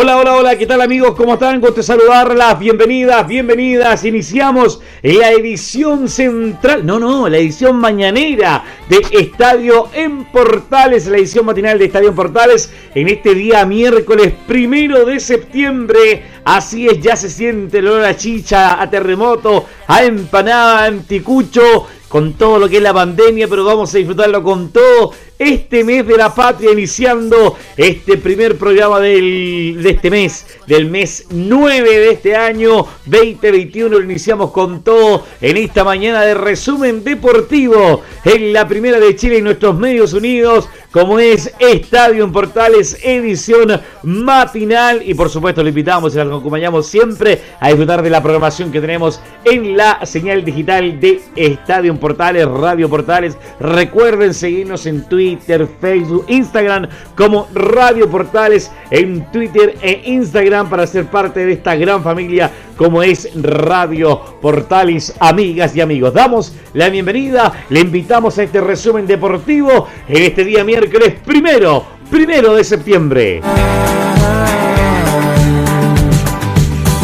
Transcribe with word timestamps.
Hola, 0.00 0.16
hola, 0.16 0.36
hola, 0.36 0.56
¿qué 0.56 0.64
tal 0.64 0.80
amigos? 0.80 1.16
¿Cómo 1.16 1.34
están? 1.34 1.60
Gusto 1.60 1.82
saludarlas, 1.82 2.56
bienvenidas, 2.56 3.26
bienvenidas. 3.26 4.04
Iniciamos 4.04 4.80
la 5.02 5.32
edición 5.32 6.08
central, 6.08 6.86
no, 6.86 7.00
no, 7.00 7.28
la 7.28 7.38
edición 7.38 7.74
mañanera 7.80 8.62
de 8.88 9.04
Estadio 9.10 9.88
en 9.92 10.26
Portales, 10.26 11.08
la 11.08 11.16
edición 11.16 11.46
matinal 11.46 11.80
de 11.80 11.86
Estadio 11.86 12.10
en 12.10 12.14
Portales 12.14 12.72
en 12.94 13.08
este 13.08 13.34
día 13.34 13.66
miércoles 13.66 14.34
primero 14.46 15.04
de 15.04 15.18
septiembre. 15.18 16.22
Así 16.44 16.86
es, 16.86 17.00
ya 17.00 17.16
se 17.16 17.28
siente 17.28 17.78
el 17.78 17.88
olor 17.88 18.04
a 18.04 18.16
chicha, 18.16 18.80
a 18.80 18.88
terremoto, 18.88 19.66
a 19.88 20.04
empanada, 20.04 20.78
a 20.78 20.84
anticucho 20.84 21.88
con 22.08 22.34
todo 22.34 22.60
lo 22.60 22.68
que 22.68 22.76
es 22.76 22.82
la 22.82 22.94
pandemia, 22.94 23.48
pero 23.48 23.64
vamos 23.64 23.92
a 23.92 23.98
disfrutarlo 23.98 24.44
con 24.44 24.70
todo 24.70 25.12
este 25.38 25.84
mes 25.84 26.06
de 26.06 26.16
la 26.16 26.34
patria, 26.34 26.72
iniciando 26.72 27.56
este 27.76 28.16
primer 28.18 28.56
programa 28.56 29.00
del, 29.00 29.78
de 29.82 29.90
este 29.90 30.10
mes, 30.10 30.46
del 30.66 30.86
mes 30.90 31.26
9 31.30 31.98
de 31.98 32.10
este 32.10 32.36
año 32.36 32.86
2021. 33.06 33.98
Lo 33.98 34.04
iniciamos 34.04 34.50
con 34.50 34.82
todo 34.82 35.24
en 35.40 35.56
esta 35.56 35.84
mañana 35.84 36.22
de 36.22 36.34
resumen 36.34 37.04
deportivo 37.04 38.02
en 38.24 38.52
la 38.52 38.66
primera 38.66 38.98
de 38.98 39.14
Chile 39.14 39.38
y 39.38 39.42
nuestros 39.42 39.76
medios 39.76 40.12
unidos, 40.12 40.68
como 40.98 41.20
es 41.20 41.54
Estadio 41.60 42.24
en 42.24 42.32
Portales, 42.32 42.98
edición 43.04 43.80
matinal. 44.02 45.00
Y 45.04 45.14
por 45.14 45.30
supuesto, 45.30 45.62
lo 45.62 45.68
invitamos 45.68 46.12
y 46.12 46.16
lo 46.18 46.38
acompañamos 46.38 46.88
siempre 46.88 47.40
a 47.60 47.68
disfrutar 47.68 48.02
de 48.02 48.10
la 48.10 48.20
programación 48.20 48.72
que 48.72 48.80
tenemos 48.80 49.20
en 49.44 49.76
la 49.76 50.04
señal 50.04 50.44
digital 50.44 50.98
de 50.98 51.20
Estadio 51.36 51.92
en 51.92 51.98
Portales, 51.98 52.48
Radio 52.48 52.88
Portales. 52.88 53.36
Recuerden 53.60 54.34
seguirnos 54.34 54.86
en 54.86 55.08
Twitter 55.08 55.68
Facebook, 55.80 56.24
Instagram 56.26 56.88
como 57.14 57.46
Radio 57.54 58.10
Portales 58.10 58.72
en 58.90 59.24
Twitter 59.30 59.76
e 59.80 60.02
Instagram 60.04 60.68
para 60.68 60.84
ser 60.84 61.04
parte 61.06 61.46
de 61.46 61.52
esta 61.52 61.76
gran 61.76 62.02
familia 62.02 62.50
como 62.76 63.02
es 63.02 63.30
Radio 63.34 64.20
Portales, 64.40 65.14
amigas 65.20 65.74
y 65.76 65.80
amigos. 65.80 66.14
Damos 66.14 66.54
la 66.74 66.88
bienvenida, 66.88 67.52
le 67.70 67.80
invitamos 67.80 68.38
a 68.38 68.44
este 68.44 68.60
resumen 68.60 69.06
deportivo 69.06 69.88
en 70.08 70.22
este 70.22 70.44
día 70.44 70.64
miércoles 70.64 70.87
primero, 71.24 71.84
primero 72.10 72.54
de 72.54 72.64
septiembre. 72.64 73.40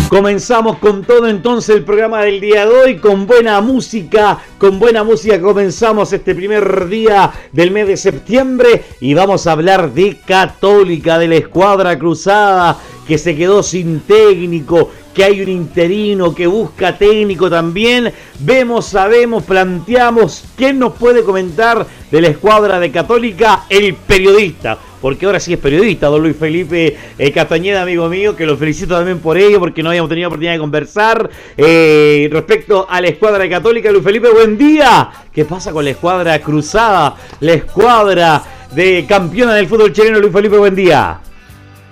Comenzamos 0.09 0.79
con 0.79 1.03
todo 1.03 1.27
entonces 1.27 1.75
el 1.75 1.83
programa 1.83 2.23
del 2.23 2.41
día 2.41 2.67
de 2.67 2.73
hoy, 2.73 2.97
con 2.99 3.27
buena 3.27 3.61
música, 3.61 4.39
con 4.59 4.79
buena 4.79 5.03
música 5.03 5.41
comenzamos 5.41 6.13
este 6.13 6.35
primer 6.35 6.89
día 6.89 7.33
del 7.51 7.71
mes 7.71 7.89
de 7.89 7.97
septiembre 7.97 8.85
y 9.01 9.15
vamos 9.15 9.47
a 9.47 9.53
hablar 9.53 9.93
de 9.93 10.19
Católica, 10.25 11.19
de 11.19 11.29
la 11.29 11.37
escuadra 11.37 11.99
cruzada 11.99 12.79
que 13.09 13.19
se 13.19 13.35
quedó 13.35 13.63
sin 13.63 14.01
técnico, 14.01 14.91
que 15.15 15.25
hay 15.25 15.41
un 15.41 15.49
interino 15.49 16.35
que 16.35 16.47
busca 16.47 16.97
técnico 16.97 17.51
también. 17.51 18.13
Vemos, 18.39 18.87
sabemos, 18.87 19.43
planteamos 19.45 20.45
quién 20.57 20.79
nos 20.79 20.93
puede 20.95 21.25
comentar 21.25 21.87
de 22.11 22.21
la 22.21 22.29
escuadra 22.29 22.79
de 22.79 22.93
Católica, 22.93 23.65
el 23.69 23.95
periodista 23.95 24.79
porque 25.05 25.27
ahora 25.27 25.39
sí 25.39 25.53
es 25.53 25.59
periodista, 25.59 26.07
don 26.07 26.23
Luis 26.23 26.35
Felipe 26.35 26.97
eh, 27.19 27.31
Castañeda, 27.31 27.83
amigo 27.83 28.09
mío, 28.09 28.35
que 28.35 28.47
lo 28.47 28.57
felicito 28.57 28.97
también 28.97 29.19
por 29.19 29.37
ello, 29.37 29.61
porque 29.61 29.83
no 29.83 29.91
habíamos 29.91 30.09
tenido 30.09 30.29
oportunidad 30.29 30.55
de 30.55 30.59
conversar. 30.59 31.29
Eh, 31.59 32.27
respecto 32.33 32.87
a 32.89 33.03
la 33.03 33.09
escuadra 33.09 33.47
católica, 33.47 33.93
Luis 33.93 34.03
Felipe, 34.03 34.31
buen 34.31 34.57
día. 34.57 35.11
¿Qué 35.31 35.45
pasa 35.45 35.73
con 35.73 35.85
la 35.85 35.91
escuadra 35.91 36.39
cruzada? 36.39 37.17
La 37.41 37.53
escuadra 37.53 38.43
de 38.71 39.05
campeona 39.07 39.53
del 39.53 39.67
fútbol 39.67 39.93
chileno, 39.93 40.21
Luis 40.21 40.33
Felipe, 40.33 40.57
buen 40.57 40.75
día. 40.75 41.21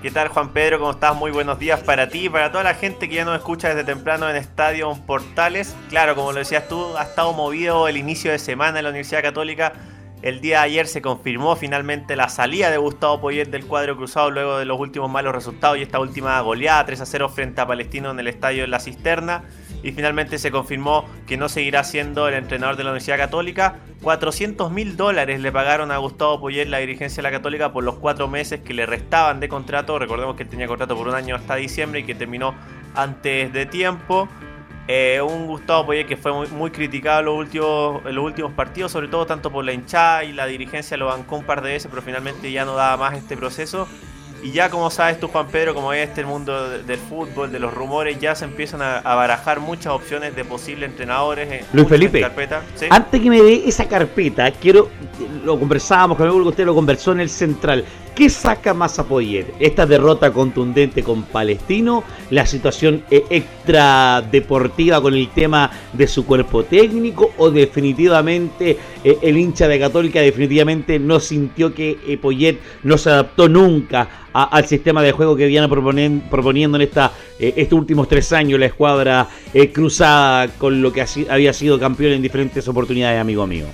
¿Qué 0.00 0.10
tal 0.10 0.28
Juan 0.28 0.48
Pedro? 0.48 0.78
¿Cómo 0.78 0.92
estás? 0.92 1.14
Muy 1.14 1.32
buenos 1.32 1.58
días 1.58 1.80
para 1.80 2.08
ti 2.08 2.24
y 2.24 2.28
para 2.30 2.50
toda 2.50 2.64
la 2.64 2.72
gente 2.72 3.10
que 3.10 3.16
ya 3.16 3.26
nos 3.26 3.36
escucha 3.36 3.68
desde 3.68 3.84
temprano 3.84 4.30
en 4.30 4.36
Estadio 4.36 4.90
Portales. 5.06 5.76
Claro, 5.90 6.14
como 6.14 6.32
lo 6.32 6.38
decías 6.38 6.66
tú, 6.66 6.96
ha 6.96 7.02
estado 7.02 7.34
movido 7.34 7.88
el 7.88 7.98
inicio 7.98 8.30
de 8.32 8.38
semana 8.38 8.78
en 8.78 8.84
la 8.84 8.88
Universidad 8.88 9.20
Católica 9.20 9.74
el 10.22 10.40
día 10.40 10.58
de 10.58 10.64
ayer 10.64 10.86
se 10.86 11.02
confirmó 11.02 11.56
finalmente 11.56 12.14
la 12.14 12.28
salida 12.28 12.70
de 12.70 12.78
Gustavo 12.78 13.20
Poyet 13.20 13.46
del 13.46 13.66
cuadro 13.66 13.96
cruzado 13.96 14.30
luego 14.30 14.58
de 14.58 14.64
los 14.64 14.78
últimos 14.78 15.10
malos 15.10 15.34
resultados 15.34 15.78
y 15.78 15.82
esta 15.82 15.98
última 15.98 16.40
goleada 16.40 16.86
3 16.86 17.00
a 17.00 17.06
0 17.06 17.28
frente 17.28 17.60
a 17.60 17.66
Palestino 17.66 18.12
en 18.12 18.20
el 18.20 18.28
estadio 18.28 18.62
de 18.62 18.68
la 18.68 18.78
Cisterna. 18.78 19.42
Y 19.82 19.90
finalmente 19.90 20.38
se 20.38 20.52
confirmó 20.52 21.06
que 21.26 21.36
no 21.36 21.48
seguirá 21.48 21.82
siendo 21.82 22.28
el 22.28 22.34
entrenador 22.34 22.76
de 22.76 22.84
la 22.84 22.90
Universidad 22.90 23.18
Católica. 23.18 23.80
400 24.00 24.70
mil 24.70 24.96
dólares 24.96 25.40
le 25.40 25.50
pagaron 25.50 25.90
a 25.90 25.98
Gustavo 25.98 26.38
Poyet, 26.38 26.68
la 26.68 26.78
dirigencia 26.78 27.16
de 27.16 27.22
la 27.22 27.32
Católica, 27.32 27.72
por 27.72 27.82
los 27.82 27.96
cuatro 27.96 28.28
meses 28.28 28.60
que 28.60 28.74
le 28.74 28.86
restaban 28.86 29.40
de 29.40 29.48
contrato. 29.48 29.98
Recordemos 29.98 30.36
que 30.36 30.44
él 30.44 30.48
tenía 30.48 30.68
contrato 30.68 30.96
por 30.96 31.08
un 31.08 31.14
año 31.14 31.34
hasta 31.34 31.56
diciembre 31.56 32.00
y 32.00 32.04
que 32.04 32.14
terminó 32.14 32.54
antes 32.94 33.52
de 33.52 33.66
tiempo. 33.66 34.28
Eh, 34.88 35.20
un 35.22 35.46
Gustavo 35.46 35.86
Poyet 35.86 36.06
que 36.06 36.16
fue 36.16 36.32
muy, 36.48 36.70
criticado 36.70 37.20
en 37.20 37.26
los, 37.26 37.38
últimos, 37.38 38.04
en 38.04 38.14
los 38.14 38.24
últimos 38.24 38.52
partidos, 38.52 38.90
sobre 38.90 39.08
todo 39.08 39.26
tanto 39.26 39.50
por 39.50 39.64
la 39.64 39.72
hinchada 39.72 40.24
y 40.24 40.32
la 40.32 40.46
dirigencia 40.46 40.96
lo 40.96 41.06
bancó 41.06 41.36
un 41.36 41.44
par 41.44 41.62
de 41.62 41.70
veces, 41.70 41.88
pero 41.88 42.02
finalmente 42.02 42.50
ya 42.50 42.64
no 42.64 42.74
daba 42.74 42.96
más 42.96 43.16
este 43.16 43.36
proceso. 43.36 43.86
Y 44.42 44.50
ya 44.50 44.70
como 44.70 44.90
sabes 44.90 45.20
tú, 45.20 45.28
Juan 45.28 45.46
Pedro, 45.46 45.72
como 45.72 45.92
es 45.92 46.08
este 46.08 46.22
el 46.22 46.26
mundo 46.26 46.68
del 46.68 46.98
fútbol, 46.98 47.52
de 47.52 47.60
los 47.60 47.72
rumores, 47.72 48.18
ya 48.18 48.34
se 48.34 48.44
empiezan 48.44 48.82
a, 48.82 49.00
barajar 49.14 49.60
muchas 49.60 49.92
opciones 49.92 50.34
de 50.34 50.44
posibles 50.44 50.90
entrenadores. 50.90 51.64
Luis 51.72 51.86
Felipe, 51.86 52.24
antes 52.90 53.20
que 53.20 53.30
me 53.30 53.40
dé 53.40 53.62
esa 53.68 53.86
carpeta, 53.86 54.50
quiero, 54.50 54.88
lo 55.44 55.56
conversábamos, 55.60 56.18
con 56.18 56.28
usted 56.28 56.66
lo 56.66 56.74
conversó 56.74 57.12
en 57.12 57.20
el 57.20 57.30
central. 57.30 57.84
¿Qué 58.14 58.28
saca 58.28 58.74
más 58.74 58.98
a 58.98 59.06
Esta 59.58 59.86
derrota 59.86 60.30
contundente 60.34 61.02
con 61.02 61.22
Palestino, 61.22 62.04
la 62.28 62.44
situación 62.44 63.04
eh, 63.10 63.24
extra 63.30 64.20
deportiva 64.20 65.00
con 65.00 65.14
el 65.14 65.28
tema 65.28 65.70
de 65.94 66.06
su 66.06 66.26
cuerpo 66.26 66.62
técnico 66.62 67.32
o 67.38 67.50
definitivamente 67.50 68.76
eh, 69.02 69.18
el 69.22 69.38
hincha 69.38 69.66
de 69.66 69.80
Católica 69.80 70.20
definitivamente 70.20 70.98
no 70.98 71.20
sintió 71.20 71.72
que 71.72 71.98
eh, 72.06 72.18
Poyet 72.18 72.58
no 72.82 72.98
se 72.98 73.08
adaptó 73.08 73.48
nunca 73.48 74.26
al 74.34 74.66
sistema 74.66 75.02
de 75.02 75.12
juego 75.12 75.34
que 75.34 75.46
viene 75.46 75.68
proponiendo 75.68 76.76
en 76.76 76.82
esta, 76.82 77.12
estos 77.38 77.78
últimos 77.78 78.08
tres 78.08 78.32
años 78.32 78.58
la 78.58 78.66
escuadra 78.66 79.28
cruzada 79.74 80.48
con 80.48 80.80
lo 80.80 80.90
que 80.90 81.04
había 81.28 81.52
sido 81.52 81.78
campeón 81.78 82.12
en 82.12 82.22
diferentes 82.22 82.66
oportunidades, 82.66 83.20
amigo 83.20 83.46
mío 83.46 83.66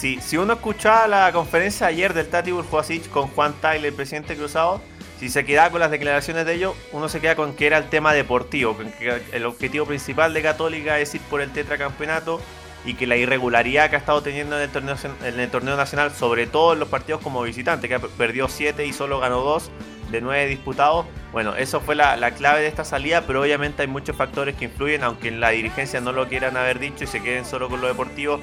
si, 0.00 0.38
uno 0.38 0.54
escuchaba 0.54 1.06
la 1.06 1.30
conferencia 1.30 1.86
ayer 1.86 2.14
del 2.14 2.26
Tati 2.26 2.52
Burjoasic 2.52 3.10
con 3.10 3.28
Juan 3.28 3.52
Tyler, 3.60 3.86
el 3.86 3.92
presidente 3.92 4.34
cruzado, 4.34 4.80
si 5.18 5.28
se 5.28 5.44
queda 5.44 5.70
con 5.70 5.80
las 5.80 5.90
declaraciones 5.90 6.46
de 6.46 6.54
ellos, 6.54 6.74
uno 6.92 7.10
se 7.10 7.20
queda 7.20 7.36
con 7.36 7.54
que 7.54 7.66
era 7.66 7.76
el 7.76 7.90
tema 7.90 8.14
deportivo, 8.14 8.74
que 8.78 9.20
el 9.32 9.44
objetivo 9.44 9.84
principal 9.84 10.32
de 10.32 10.40
Católica 10.40 10.98
es 10.98 11.14
ir 11.14 11.20
por 11.22 11.42
el 11.42 11.50
tetracampeonato 11.50 12.40
y 12.86 12.94
que 12.94 13.06
la 13.06 13.16
irregularidad 13.16 13.90
que 13.90 13.96
ha 13.96 13.98
estado 13.98 14.22
teniendo 14.22 14.56
en 14.56 14.62
el 14.62 14.70
torneo, 14.70 14.96
en 15.22 15.38
el 15.38 15.50
torneo 15.50 15.76
nacional, 15.76 16.12
sobre 16.12 16.46
todo 16.46 16.72
en 16.72 16.80
los 16.80 16.88
partidos 16.88 17.20
como 17.20 17.42
visitante, 17.42 17.86
que 17.86 18.00
perdió 18.00 18.48
7 18.48 18.86
y 18.86 18.94
solo 18.94 19.20
ganó 19.20 19.42
2 19.42 19.70
de 20.10 20.22
9 20.22 20.46
disputados, 20.46 21.04
bueno, 21.30 21.54
eso 21.56 21.82
fue 21.82 21.94
la, 21.94 22.16
la, 22.16 22.30
clave 22.30 22.62
de 22.62 22.68
esta 22.68 22.86
salida, 22.86 23.24
pero 23.26 23.42
obviamente 23.42 23.82
hay 23.82 23.88
muchos 23.88 24.16
factores 24.16 24.56
que 24.56 24.64
influyen, 24.64 25.04
aunque 25.04 25.28
en 25.28 25.40
la 25.40 25.50
dirigencia 25.50 26.00
no 26.00 26.10
lo 26.10 26.26
quieran 26.26 26.56
haber 26.56 26.78
dicho 26.78 27.04
y 27.04 27.06
se 27.06 27.22
queden 27.22 27.44
solo 27.44 27.68
con 27.68 27.82
lo 27.82 27.86
deportivo 27.86 28.40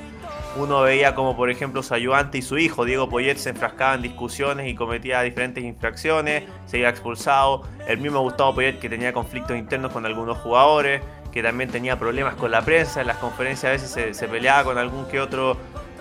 uno 0.57 0.81
veía 0.81 1.15
como 1.15 1.35
por 1.35 1.49
ejemplo 1.49 1.83
su 1.83 1.93
ayudante 1.93 2.39
y 2.39 2.41
su 2.41 2.57
hijo, 2.57 2.85
Diego 2.85 3.09
Poyet, 3.09 3.37
se 3.37 3.49
enfrascaban 3.49 3.97
en 3.97 4.03
discusiones 4.03 4.67
y 4.67 4.75
cometía 4.75 5.21
diferentes 5.21 5.63
infracciones, 5.63 6.43
se 6.65 6.79
iba 6.79 6.89
expulsado. 6.89 7.63
El 7.87 7.99
mismo 7.99 8.21
Gustavo 8.21 8.55
Poyet 8.55 8.79
que 8.79 8.89
tenía 8.89 9.13
conflictos 9.13 9.57
internos 9.57 9.91
con 9.91 10.05
algunos 10.05 10.37
jugadores, 10.37 11.01
que 11.31 11.43
también 11.43 11.69
tenía 11.69 11.97
problemas 11.99 12.35
con 12.35 12.51
la 12.51 12.61
prensa, 12.61 13.01
en 13.01 13.07
las 13.07 13.17
conferencias 13.17 13.69
a 13.69 13.73
veces 13.73 14.17
se, 14.17 14.27
peleaba 14.27 14.63
con 14.63 14.77
algún 14.77 15.05
que 15.05 15.19
otro 15.19 15.57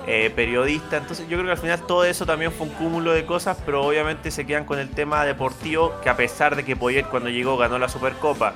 eh, 0.06 0.32
periodista. 0.34 0.96
Entonces 0.96 1.28
yo 1.28 1.36
creo 1.36 1.44
que 1.46 1.52
al 1.52 1.58
final 1.58 1.86
todo 1.86 2.04
eso 2.04 2.25
también 2.25 2.52
fue 2.52 2.66
un 2.66 2.72
cúmulo 2.75 3.12
de 3.12 3.26
cosas, 3.26 3.58
pero 3.64 3.84
obviamente 3.84 4.31
se 4.31 4.46
quedan 4.46 4.64
con 4.64 4.78
el 4.78 4.88
tema 4.90 5.25
deportivo, 5.25 6.00
que 6.02 6.08
a 6.08 6.16
pesar 6.16 6.56
de 6.56 6.64
que 6.64 6.76
Poyet 6.76 7.04
cuando 7.08 7.28
llegó 7.28 7.56
ganó 7.56 7.78
la 7.78 7.88
Supercopa 7.88 8.54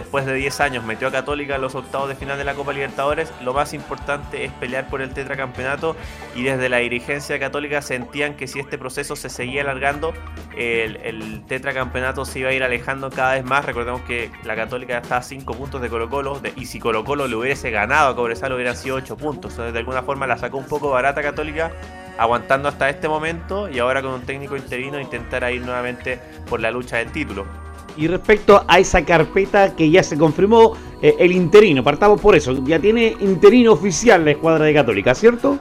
después 0.00 0.26
de 0.26 0.34
10 0.34 0.60
años 0.60 0.84
metió 0.84 1.08
a 1.08 1.12
Católica 1.12 1.56
en 1.56 1.60
los 1.60 1.74
octavos 1.74 2.08
de 2.08 2.14
final 2.14 2.36
de 2.38 2.44
la 2.44 2.54
Copa 2.54 2.72
Libertadores, 2.72 3.32
lo 3.42 3.54
más 3.54 3.74
importante 3.74 4.44
es 4.44 4.52
pelear 4.52 4.88
por 4.88 5.02
el 5.02 5.12
tetracampeonato 5.12 5.96
y 6.34 6.42
desde 6.42 6.68
la 6.68 6.78
dirigencia 6.78 7.38
Católica 7.38 7.82
sentían 7.82 8.34
que 8.34 8.46
si 8.46 8.60
este 8.60 8.78
proceso 8.78 9.16
se 9.16 9.28
seguía 9.28 9.62
alargando, 9.62 10.12
el, 10.56 11.42
tetracampeonato 11.46 12.24
se 12.24 12.40
iba 12.40 12.50
a 12.50 12.52
ir 12.52 12.62
alejando 12.62 13.10
cada 13.10 13.34
vez 13.34 13.44
más. 13.44 13.64
Recordemos 13.64 14.00
que 14.02 14.30
la 14.44 14.56
Católica 14.56 14.98
está 14.98 15.18
a 15.18 15.22
5 15.22 15.54
puntos 15.54 15.80
de 15.80 15.88
Colo 15.88 16.08
Colo 16.08 16.40
y 16.56 16.66
si 16.66 16.78
Colo 16.78 17.04
Colo 17.04 17.28
le 17.28 17.36
hubiese 17.36 17.70
ganado 17.70 18.08
a 18.10 18.16
Cobresal 18.16 18.52
hubieran 18.52 18.76
sido 18.76 18.96
8 18.96 19.16
puntos. 19.16 19.52
Entonces 19.52 19.72
de 19.72 19.78
alguna 19.78 20.02
forma 20.02 20.26
la 20.26 20.38
sacó 20.38 20.58
un 20.58 20.66
poco 20.66 20.90
barata 20.90 21.22
Católica 21.22 21.72
aguantando 22.18 22.68
hasta 22.68 22.90
este 22.90 23.08
momento 23.08 23.68
y 23.68 23.78
ahora 23.78 24.02
con 24.02 24.12
un 24.12 24.22
técnico 24.22 24.56
interino 24.56 25.00
intentar 25.00 25.50
ir 25.52 25.62
nuevamente 25.62 26.20
por 26.48 26.60
la 26.60 26.70
lucha 26.70 26.98
del 26.98 27.12
título. 27.12 27.69
Y 28.00 28.08
respecto 28.08 28.64
a 28.66 28.78
esa 28.78 29.04
carpeta 29.04 29.76
que 29.76 29.90
ya 29.90 30.02
se 30.02 30.16
confirmó, 30.16 30.74
eh, 31.02 31.16
el 31.18 31.32
interino, 31.32 31.84
partamos 31.84 32.18
por 32.18 32.34
eso, 32.34 32.64
ya 32.64 32.78
tiene 32.78 33.14
interino 33.20 33.72
oficial 33.72 34.24
la 34.24 34.30
escuadra 34.30 34.64
de 34.64 34.72
Católica, 34.72 35.14
¿cierto? 35.14 35.58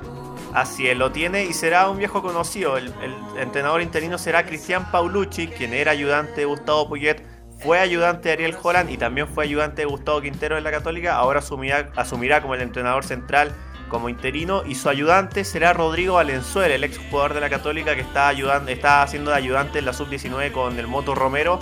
Así 0.54 0.88
es, 0.88 0.98
lo 0.98 1.12
tiene 1.12 1.44
y 1.44 1.52
será 1.52 1.90
un 1.90 1.98
viejo 1.98 2.22
conocido. 2.22 2.78
El, 2.78 2.94
entrenador 3.38 3.82
interino 3.82 4.18
será 4.18 4.46
Cristian 4.46 4.90
Paulucci, 4.90 5.48
quien 5.48 5.74
era 5.74 5.92
ayudante 5.92 6.40
de 6.40 6.46
Gustavo 6.46 6.88
Puyet, 6.88 7.22
fue 7.60 7.80
ayudante 7.80 8.30
de 8.30 8.34
Ariel 8.36 8.56
Holland 8.64 8.90
y 8.90 8.96
también 8.96 9.28
fue 9.28 9.44
ayudante 9.44 9.82
de 9.82 9.88
Gustavo 9.88 10.22
Quintero 10.22 10.58
en 10.58 10.64
la 10.64 10.72
Católica. 10.72 11.18
Ahora 11.18 11.40
asumirá, 11.40 11.92
asumirá 11.98 12.42
como 12.42 12.56
el 12.56 12.62
entrenador 12.62 13.04
central 13.04 13.54
como 13.90 14.08
interino 14.08 14.64
y 14.66 14.76
su 14.76 14.88
ayudante 14.88 15.44
será 15.44 15.74
Rodrigo 15.74 16.14
Valenzuela, 16.14 16.74
el 16.74 16.86
ex 16.86 17.00
jugador 17.10 17.34
de 17.34 17.42
la 17.42 17.50
Católica 17.50 17.96
que 17.96 18.02
está, 18.02 18.30
ayudando, 18.30 18.72
está 18.72 19.04
haciendo 19.04 19.32
de 19.32 19.38
ayudante 19.38 19.80
en 19.80 19.86
la 19.86 19.92
sub-19 19.92 20.54
con 20.54 20.80
el 20.80 20.88
Moto 20.88 21.16
Romero 21.16 21.60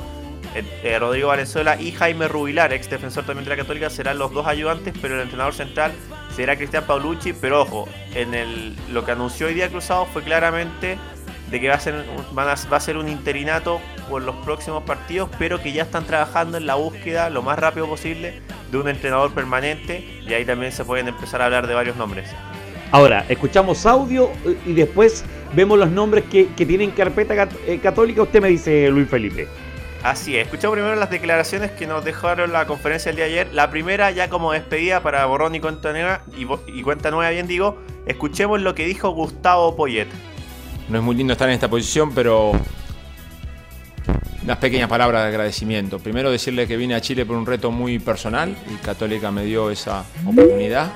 eh, 0.55 0.63
eh, 0.83 0.99
Rodrigo 0.99 1.29
Valenzuela 1.29 1.79
y 1.79 1.91
Jaime 1.91 2.27
Rubilar, 2.27 2.73
ex 2.73 2.89
defensor 2.89 3.25
también 3.25 3.45
de 3.45 3.51
la 3.51 3.57
Católica, 3.57 3.89
serán 3.89 4.17
los 4.17 4.31
dos 4.33 4.47
ayudantes, 4.47 4.93
pero 5.01 5.15
el 5.15 5.21
entrenador 5.21 5.53
central 5.53 5.91
será 6.35 6.55
Cristian 6.55 6.85
Paulucci. 6.85 7.33
Pero 7.33 7.61
ojo, 7.61 7.87
en 8.13 8.75
lo 8.93 9.05
que 9.05 9.11
anunció 9.11 9.47
hoy 9.47 9.53
día 9.53 9.69
Cruzado 9.69 10.05
fue 10.05 10.23
claramente 10.23 10.97
de 11.51 11.61
que 11.61 11.69
va 11.69 11.75
a, 11.75 11.79
ser, 11.79 12.05
va 12.35 12.77
a 12.77 12.79
ser 12.79 12.97
un 12.97 13.07
interinato 13.07 13.79
por 14.09 14.21
los 14.21 14.35
próximos 14.37 14.83
partidos, 14.83 15.29
pero 15.39 15.61
que 15.61 15.71
ya 15.71 15.83
están 15.83 16.05
trabajando 16.05 16.57
en 16.57 16.65
la 16.65 16.75
búsqueda 16.75 17.29
lo 17.29 17.41
más 17.41 17.57
rápido 17.57 17.87
posible 17.87 18.41
de 18.71 18.77
un 18.77 18.87
entrenador 18.89 19.33
permanente 19.33 20.21
y 20.27 20.33
ahí 20.33 20.45
también 20.45 20.71
se 20.71 20.83
pueden 20.83 21.07
empezar 21.07 21.41
a 21.41 21.45
hablar 21.45 21.67
de 21.67 21.73
varios 21.73 21.95
nombres. 21.95 22.29
Ahora, 22.91 23.25
escuchamos 23.27 23.85
audio 23.85 24.29
eh, 24.45 24.57
y 24.65 24.73
después 24.73 25.25
vemos 25.53 25.77
los 25.77 25.89
nombres 25.89 26.25
que, 26.25 26.47
que 26.53 26.65
tienen 26.65 26.91
carpeta 26.91 27.47
católica. 27.81 28.21
Usted 28.21 28.41
me 28.41 28.49
dice, 28.49 28.89
Luis 28.89 29.09
Felipe. 29.09 29.47
Así 30.03 30.37
es, 30.37 30.45
escuchamos 30.45 30.75
primero 30.75 30.95
las 30.95 31.09
declaraciones 31.09 31.71
que 31.71 31.87
nos 31.87 32.05
dejaron 32.05 32.53
la 32.53 32.65
conferencia 32.67 33.09
el 33.09 33.15
día 33.15 33.25
de 33.25 33.31
ayer. 33.31 33.53
La 33.53 33.69
primera, 33.69 34.11
ya 34.11 34.29
como 34.29 34.53
despedida 34.53 35.01
para 35.01 35.25
Borrón 35.25 35.55
y 35.55 35.59
Cuenta 35.59 35.91
Nueva, 35.91 36.21
y, 36.37 36.81
Cuenta 36.83 37.11
Nueva, 37.11 37.31
bien 37.31 37.47
digo, 37.47 37.77
escuchemos 38.05 38.61
lo 38.61 38.75
que 38.75 38.85
dijo 38.85 39.09
Gustavo 39.09 39.75
Poyet. 39.75 40.07
No 40.87 40.99
es 40.99 41.03
muy 41.03 41.15
lindo 41.15 41.33
estar 41.33 41.49
en 41.49 41.55
esta 41.55 41.67
posición, 41.67 42.13
pero 42.13 42.51
unas 44.43 44.57
pequeñas 44.59 44.87
palabras 44.87 45.23
de 45.23 45.29
agradecimiento. 45.29 45.99
Primero 45.99 46.31
decirle 46.31 46.67
que 46.67 46.77
vine 46.77 46.95
a 46.95 47.01
Chile 47.01 47.25
por 47.25 47.35
un 47.35 47.45
reto 47.45 47.71
muy 47.71 47.99
personal 47.99 48.55
y 48.71 48.75
Católica 48.75 49.31
me 49.31 49.43
dio 49.43 49.71
esa 49.71 50.05
oportunidad. 50.25 50.93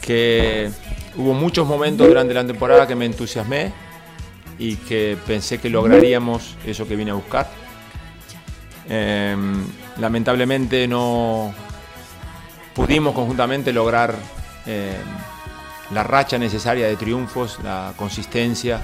Que 0.00 0.70
hubo 1.16 1.32
muchos 1.34 1.66
momentos 1.66 2.08
durante 2.08 2.34
la 2.34 2.44
temporada 2.44 2.86
que 2.88 2.96
me 2.96 3.04
entusiasmé 3.04 3.72
y 4.58 4.76
que 4.76 5.16
pensé 5.26 5.58
que 5.58 5.68
lograríamos 5.68 6.56
eso 6.66 6.88
que 6.88 6.96
vine 6.96 7.12
a 7.12 7.14
buscar 7.14 7.63
Em, 8.88 9.64
lamentablemente 9.98 10.86
no 10.86 11.54
pudimos 12.74 13.14
conjuntamente 13.14 13.72
lograr 13.72 14.14
em, 14.66 14.92
la 15.92 16.02
racha 16.02 16.38
necesaria 16.38 16.86
de 16.86 16.96
triunfos, 16.96 17.58
la 17.62 17.92
consistencia 17.96 18.80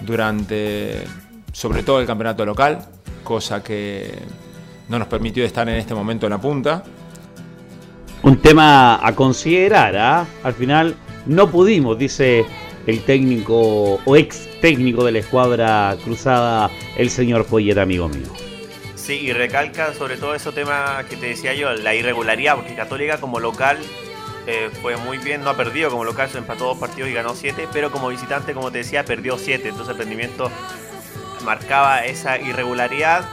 durante 0.00 1.04
sobre 1.52 1.82
todo 1.82 2.00
el 2.00 2.06
campeonato 2.06 2.44
local, 2.44 2.78
cosa 3.24 3.62
que 3.62 4.12
no 4.88 4.98
nos 4.98 5.08
permitió 5.08 5.44
estar 5.44 5.68
en 5.68 5.76
este 5.76 5.94
momento 5.94 6.26
en 6.26 6.30
la 6.30 6.40
punta. 6.40 6.84
Un 8.22 8.38
tema 8.38 9.06
a 9.06 9.14
considerar, 9.14 9.96
¿ah? 9.96 10.26
al 10.42 10.54
final 10.54 10.96
no 11.26 11.50
pudimos, 11.50 11.98
dice 11.98 12.44
el 12.86 13.02
técnico 13.04 13.98
o 14.04 14.16
ex 14.16 14.48
técnico 14.60 15.04
de 15.04 15.12
la 15.12 15.18
escuadra 15.18 15.96
cruzada, 16.04 16.70
el 16.96 17.10
señor 17.10 17.46
Poyet, 17.46 17.78
amigo 17.78 18.08
mío. 18.08 18.45
Sí, 19.06 19.20
y 19.20 19.32
recalca 19.32 19.94
sobre 19.94 20.16
todo 20.16 20.34
ese 20.34 20.50
tema 20.50 21.04
que 21.08 21.16
te 21.16 21.26
decía 21.26 21.54
yo, 21.54 21.72
la 21.74 21.94
irregularidad, 21.94 22.56
porque 22.56 22.74
Católica 22.74 23.20
como 23.20 23.38
local 23.38 23.78
eh, 24.48 24.68
fue 24.82 24.96
muy 24.96 25.18
bien, 25.18 25.44
no 25.44 25.50
ha 25.50 25.56
perdido 25.56 25.90
como 25.90 26.02
local, 26.02 26.28
se 26.28 26.38
empató 26.38 26.64
dos 26.64 26.78
partidos 26.78 27.08
y 27.10 27.12
ganó 27.12 27.36
siete, 27.36 27.68
pero 27.72 27.92
como 27.92 28.08
visitante, 28.08 28.52
como 28.52 28.72
te 28.72 28.78
decía, 28.78 29.04
perdió 29.04 29.38
siete, 29.38 29.68
entonces 29.68 29.92
el 29.92 29.98
rendimiento 29.98 30.50
marcaba 31.44 32.04
esa 32.04 32.36
irregularidad. 32.40 33.24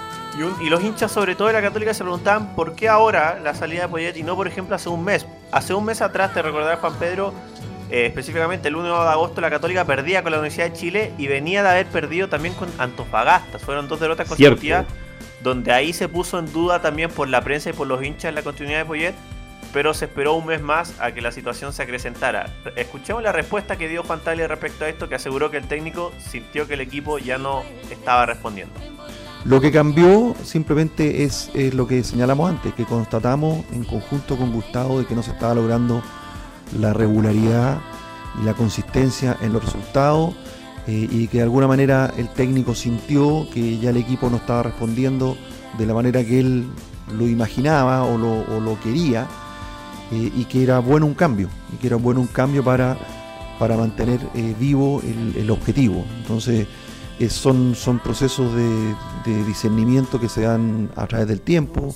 Y, 0.61 0.69
los 0.69 0.83
hinchas, 0.83 1.11
sobre 1.11 1.33
todo 1.33 1.47
de 1.47 1.55
la 1.55 1.61
Católica, 1.63 1.91
se 1.95 2.03
preguntaban 2.03 2.53
por 2.53 2.75
qué 2.75 2.87
ahora 2.87 3.39
la 3.43 3.55
salida 3.55 3.81
de 3.81 3.87
Poyet 3.87 4.15
y 4.15 4.21
no, 4.21 4.35
por 4.35 4.47
ejemplo, 4.47 4.75
hace 4.75 4.89
un 4.89 5.03
mes. 5.03 5.25
Hace 5.51 5.73
un 5.73 5.85
mes 5.85 6.03
atrás, 6.03 6.35
te 6.35 6.43
recordarás, 6.43 6.81
Juan 6.81 6.93
Pedro, 6.99 7.33
eh, 7.89 8.05
específicamente 8.05 8.67
el 8.67 8.75
1 8.75 9.05
de 9.05 9.09
agosto, 9.09 9.41
la 9.41 9.49
Católica 9.49 9.85
perdía 9.85 10.21
con 10.21 10.33
la 10.33 10.37
Universidad 10.37 10.69
de 10.69 10.73
Chile 10.77 11.11
y 11.17 11.25
venía 11.25 11.63
de 11.63 11.69
haber 11.69 11.87
perdido 11.87 12.29
también 12.29 12.53
con 12.53 12.69
Antofagasta. 12.77 13.57
Fueron 13.57 13.87
dos 13.87 13.99
derrotas 13.99 14.27
consecutivas 14.27 14.85
donde 15.43 15.73
ahí 15.73 15.93
se 15.93 16.07
puso 16.07 16.39
en 16.39 16.51
duda 16.51 16.81
también 16.81 17.11
por 17.11 17.27
la 17.27 17.41
prensa 17.41 17.69
y 17.69 17.73
por 17.73 17.85
los 17.85 18.01
hinchas 18.01 18.33
la 18.33 18.41
continuidad 18.41 18.79
de 18.79 18.85
Poyet, 18.85 19.15
pero 19.73 19.93
se 19.93 20.05
esperó 20.05 20.35
un 20.35 20.45
mes 20.45 20.61
más 20.61 20.93
a 20.99 21.11
que 21.11 21.21
la 21.21 21.31
situación 21.31 21.73
se 21.73 21.83
acrecentara. 21.83 22.53
Escuchemos 22.75 23.21
la 23.21 23.31
respuesta 23.31 23.75
que 23.75 23.89
dio 23.89 24.03
Juan 24.03 24.21
Tagle 24.21 24.47
respecto 24.47 24.85
a 24.85 24.89
esto, 24.89 25.09
que 25.09 25.15
aseguró 25.15 25.51
que 25.51 25.57
el 25.57 25.67
técnico 25.67 26.13
sintió 26.17 26.67
que 26.67 26.75
el 26.75 26.81
equipo 26.81 27.17
ya 27.17 27.37
no 27.37 27.63
estaba 27.91 28.25
respondiendo. 28.25 28.73
Lo 29.45 29.59
que 29.59 29.71
cambió 29.71 30.35
simplemente 30.43 31.23
es, 31.23 31.51
lo 31.73 31.85
que 31.85 32.03
señalamos 32.03 32.49
antes, 32.49 32.73
que 32.73 32.85
constatamos 32.85 33.65
en 33.73 33.83
conjunto 33.83 34.37
con 34.37 34.53
Gustavo 34.53 34.99
de 34.99 35.05
que 35.05 35.15
no 35.15 35.23
se 35.23 35.31
estaba 35.31 35.53
logrando 35.53 36.01
la 36.79 36.93
regularidad 36.93 37.79
y 38.41 38.45
la 38.45 38.53
consistencia 38.53 39.37
en 39.41 39.51
los 39.51 39.65
resultados 39.65 40.33
eh, 40.87 41.07
y 41.09 41.27
que 41.27 41.37
de 41.37 41.43
alguna 41.43 41.67
manera 41.67 42.13
el 42.17 42.27
técnico 42.29 42.75
sintió 42.75 43.47
que 43.53 43.77
ya 43.79 43.91
el 43.91 43.97
equipo 43.97 44.29
no 44.29 44.37
estaba 44.37 44.63
respondiendo 44.63 45.37
de 45.77 45.85
la 45.85 45.93
manera 45.93 46.23
que 46.25 46.39
él 46.39 46.65
lo 47.17 47.27
imaginaba 47.27 48.03
o 48.03 48.17
lo, 48.17 48.79
quería 48.81 49.27
eh, 50.11 50.31
y 50.35 50.45
que 50.45 50.63
era 50.63 50.79
bueno 50.79 51.05
un 51.05 51.13
cambio, 51.13 51.49
y 51.73 51.77
que 51.77 51.87
era 51.87 51.95
bueno 51.95 52.19
un 52.19 52.27
cambio 52.27 52.63
para, 52.63 52.97
para 53.59 53.77
mantener 53.77 54.19
eh, 54.35 54.53
vivo 54.59 55.01
el, 55.35 55.49
objetivo. 55.49 56.03
Entonces 56.17 56.67
son, 57.29 57.75
son 57.75 57.99
procesos 57.99 58.53
de, 58.53 58.95
de 59.25 59.45
discernimiento 59.45 60.19
que 60.19 60.27
se 60.27 60.41
dan 60.41 60.89
a 60.97 61.07
través 61.07 61.27
del 61.27 61.39
tiempo, 61.39 61.93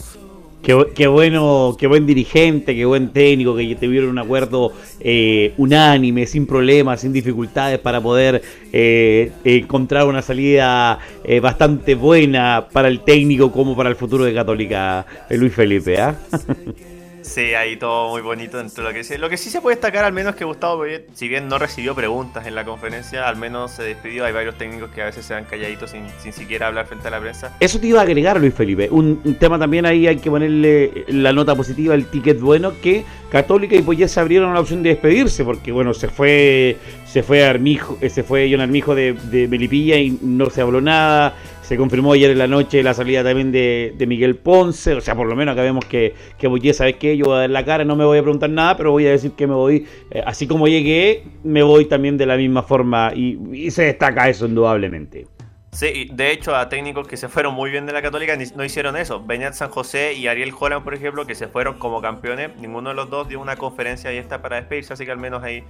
Qué, 0.68 1.08
bueno, 1.08 1.78
qué 1.80 1.88
buen 1.88 2.06
dirigente, 2.06 2.76
qué 2.76 2.84
buen 2.84 3.14
técnico, 3.14 3.56
que 3.56 3.74
tuvieron 3.78 4.10
un 4.10 4.20
acuerdo 4.20 4.74
eh, 5.00 5.54
unánime, 5.56 6.26
sin 6.26 6.46
problemas, 6.46 7.00
sin 7.00 7.14
dificultades 7.14 7.80
para 7.80 8.02
poder 8.02 8.42
eh, 8.74 9.32
encontrar 9.46 10.08
una 10.08 10.22
salida 10.22 11.00
eh, 11.24 11.40
bastante 11.40 11.96
buena 11.96 12.68
para 12.70 12.90
el 12.90 13.00
técnico 13.00 13.50
como 13.50 13.78
para 13.78 13.88
el 13.88 13.96
futuro 13.96 14.26
de 14.26 14.34
Católica, 14.34 15.06
Luis 15.30 15.54
Felipe. 15.54 15.96
Sí, 17.28 17.54
ahí 17.54 17.76
todo 17.76 18.10
muy 18.10 18.22
bonito 18.22 18.58
dentro 18.58 18.84
de 18.84 18.90
lo 18.90 18.94
que 18.94 19.00
dice. 19.00 19.18
Lo 19.18 19.30
que 19.30 19.36
sí 19.36 19.50
se 19.50 19.60
puede 19.60 19.76
destacar 19.76 20.06
al 20.06 20.14
menos 20.14 20.36
que 20.36 20.46
Gustavo 20.46 20.84
si 21.14 21.28
bien 21.28 21.50
no 21.50 21.60
recibió 21.60 21.94
preguntas 21.94 22.48
en 22.48 22.56
la 22.56 22.64
conferencia, 22.64 23.28
al 23.28 23.36
menos 23.36 23.72
se 23.72 23.84
despidió. 23.84 24.24
Hay 24.24 24.32
varios 24.32 24.58
técnicos 24.58 24.90
que 24.92 25.02
a 25.02 25.06
veces 25.06 25.26
se 25.26 25.34
dan 25.34 25.44
calladitos 25.44 25.92
sin, 25.92 26.06
sin 26.24 26.32
siquiera 26.32 26.68
hablar 26.68 26.88
frente 26.88 27.10
a 27.10 27.12
la 27.12 27.20
prensa. 27.20 27.56
Eso 27.60 27.80
te 27.80 27.88
iba 27.88 28.00
a 28.00 28.04
agregar, 28.04 28.40
Luis 28.40 28.54
Felipe. 28.54 28.88
Un, 28.90 29.36
tema 29.38 29.60
también 29.60 29.86
ahí 29.86 30.08
hay 30.08 30.18
que 30.18 30.32
ponerle 30.32 31.06
la 31.10 31.34
nota 31.34 31.54
positiva, 31.54 31.94
el 31.94 32.06
ticket 32.06 32.40
bueno, 32.40 32.72
que 32.82 33.04
Católica 33.30 33.76
y 33.76 33.98
ya 33.98 34.08
se 34.08 34.22
abrieron 34.22 34.54
la 34.54 34.62
opción 34.62 34.82
de 34.82 34.90
despedirse, 34.90 35.44
porque 35.44 35.74
bueno, 35.74 35.94
se 35.94 36.08
fue 36.08 36.78
se 37.06 37.24
fue 37.24 37.46
Armijo, 37.46 37.98
eh, 38.00 38.10
se 38.10 38.24
fue 38.24 38.48
John 38.50 38.62
Armijo 38.62 38.96
de, 38.96 39.14
de 39.14 39.48
Melipilla 39.48 39.98
y 39.98 40.18
no 40.22 40.50
se 40.50 40.62
habló 40.62 40.80
nada. 40.80 41.36
Se 41.68 41.76
confirmó 41.76 42.14
ayer 42.14 42.32
en 42.32 42.38
la 42.38 42.48
noche 42.48 42.82
la 42.82 42.94
salida 42.94 43.26
también 43.26 43.52
de, 43.52 44.06
Miguel 44.08 44.38
Ponce. 44.38 44.94
O 44.94 45.02
sea, 45.02 45.16
por 45.16 45.28
lo 45.28 45.36
menos 45.36 45.52
acá 45.52 45.64
vemos 45.64 45.84
que, 45.84 46.16
que 46.38 46.74
¿sabes 46.74 46.96
qué? 46.96 47.18
Yo 47.18 47.26
voy 47.26 47.36
a 47.36 47.40
dar 47.40 47.50
la 47.50 47.66
cara, 47.66 47.84
no 47.84 47.98
me 47.98 48.06
voy 48.06 48.20
a 48.20 48.22
preguntar 48.22 48.50
nada, 48.50 48.78
pero 48.78 48.92
voy 48.92 49.06
a 49.06 49.10
decir 49.10 49.34
que 49.34 49.48
me 49.48 49.54
voy. 49.54 49.86
Eh, 50.10 50.24
así 50.26 50.48
como 50.48 50.70
llegué, 50.70 51.26
me 51.44 51.64
voy 51.64 51.84
también 51.84 52.18
de 52.18 52.26
la 52.26 52.38
misma 52.38 52.64
forma. 52.64 53.12
Y, 53.14 53.70
se 53.72 53.84
destaca 53.84 54.30
eso 54.30 54.46
indudablemente. 54.46 55.28
Sí, 55.74 56.10
de 56.14 56.32
hecho, 56.32 56.56
a 56.56 56.70
técnicos 56.70 57.06
que 57.06 57.18
se 57.18 57.28
fueron 57.28 57.54
muy 57.54 57.70
bien 57.70 57.86
de 57.86 57.92
la 57.92 58.02
Católica 58.02 58.38
no 58.56 58.64
hicieron 58.64 58.96
eso. 58.96 59.22
Beñat 59.26 59.54
San 59.54 59.70
José 59.70 60.14
y 60.14 60.28
Ariel 60.28 60.54
Holland, 60.58 60.86
por 60.86 60.94
ejemplo, 60.94 61.28
que 61.28 61.36
se 61.36 61.50
fueron 61.50 61.80
como 61.80 62.02
campeones, 62.02 62.56
ninguno 62.56 62.92
de 62.92 62.96
los 62.96 63.10
dos 63.10 63.28
dio 63.28 63.42
una 63.42 63.58
conferencia 63.58 64.14
y 64.14 64.18
está 64.18 64.42
para 64.42 64.56
despedirse, 64.56 64.94
así 64.94 65.04
que 65.04 65.12
al 65.12 65.18
menos 65.18 65.44
ahí 65.44 65.66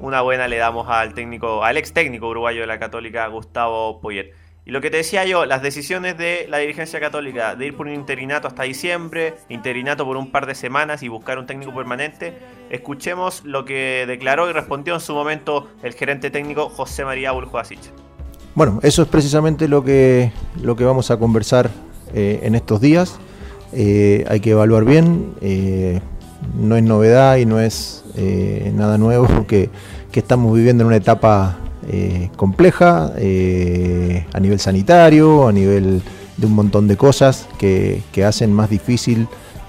una 0.00 0.22
buena 0.22 0.48
le 0.48 0.56
damos 0.56 0.88
al 0.88 1.12
técnico, 1.12 1.62
al 1.62 1.76
ex 1.76 1.92
técnico 1.92 2.28
uruguayo 2.28 2.62
de 2.62 2.66
la 2.66 2.78
Católica, 2.78 3.26
Gustavo 3.26 4.00
Poyet. 4.00 4.32
Y 4.68 4.70
lo 4.70 4.82
que 4.82 4.90
te 4.90 4.98
decía 4.98 5.24
yo, 5.24 5.46
las 5.46 5.62
decisiones 5.62 6.18
de 6.18 6.46
la 6.50 6.58
dirigencia 6.58 7.00
católica 7.00 7.56
de 7.56 7.68
ir 7.68 7.74
por 7.74 7.86
un 7.86 7.94
interinato 7.94 8.48
hasta 8.48 8.64
diciembre, 8.64 9.36
interinato 9.48 10.04
por 10.04 10.18
un 10.18 10.30
par 10.30 10.44
de 10.44 10.54
semanas 10.54 11.02
y 11.02 11.08
buscar 11.08 11.38
un 11.38 11.46
técnico 11.46 11.74
permanente, 11.74 12.36
escuchemos 12.68 13.46
lo 13.46 13.64
que 13.64 14.04
declaró 14.06 14.50
y 14.50 14.52
respondió 14.52 14.92
en 14.92 15.00
su 15.00 15.14
momento 15.14 15.68
el 15.82 15.94
gerente 15.94 16.30
técnico 16.30 16.68
José 16.68 17.06
María 17.06 17.32
Buljoasic. 17.32 17.78
Bueno, 18.54 18.78
eso 18.82 19.00
es 19.00 19.08
precisamente 19.08 19.68
lo 19.68 19.82
que, 19.82 20.32
lo 20.60 20.76
que 20.76 20.84
vamos 20.84 21.10
a 21.10 21.16
conversar 21.16 21.70
eh, 22.12 22.40
en 22.42 22.54
estos 22.54 22.78
días. 22.82 23.18
Eh, 23.72 24.26
hay 24.28 24.40
que 24.40 24.50
evaluar 24.50 24.84
bien, 24.84 25.32
eh, 25.40 26.02
no 26.60 26.76
es 26.76 26.82
novedad 26.82 27.38
y 27.38 27.46
no 27.46 27.58
es 27.58 28.04
nada 28.74 28.98
nuevo 28.98 29.26
porque 29.34 29.70
que 30.12 30.20
estamos 30.20 30.54
viviendo 30.54 30.82
en 30.82 30.88
una 30.88 30.96
etapa 30.96 31.56
eh, 31.90 32.28
compleja 32.36 33.14
eh, 33.16 34.26
a 34.34 34.40
nivel 34.40 34.60
sanitario, 34.60 35.48
a 35.48 35.52
nivel 35.52 36.02
de 36.36 36.46
un 36.46 36.52
montón 36.52 36.86
de 36.86 36.98
cosas 36.98 37.48
que, 37.58 38.02
que 38.12 38.24
hacen 38.24 38.52
más 38.52 38.68
difícil 38.68 39.26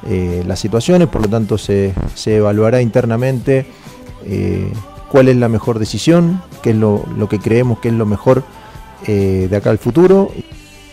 eh, 0.09 0.43
las 0.45 0.59
situaciones, 0.59 1.07
por 1.07 1.21
lo 1.21 1.29
tanto 1.29 1.57
se, 1.57 1.93
se 2.15 2.35
evaluará 2.35 2.81
internamente 2.81 3.65
cuál 5.09 5.29
es 5.29 5.38
la 5.38 5.47
mejor 5.47 5.79
decisión, 5.79 6.41
qué 6.61 6.71
es 6.71 6.75
lo, 6.75 7.05
lo 7.17 7.29
que 7.29 7.39
creemos 7.39 7.79
que 7.79 7.88
es 7.88 7.93
lo 7.93 8.05
mejor 8.05 8.43
de 9.07 9.49
acá 9.55 9.69
al 9.69 9.77
futuro. 9.77 10.29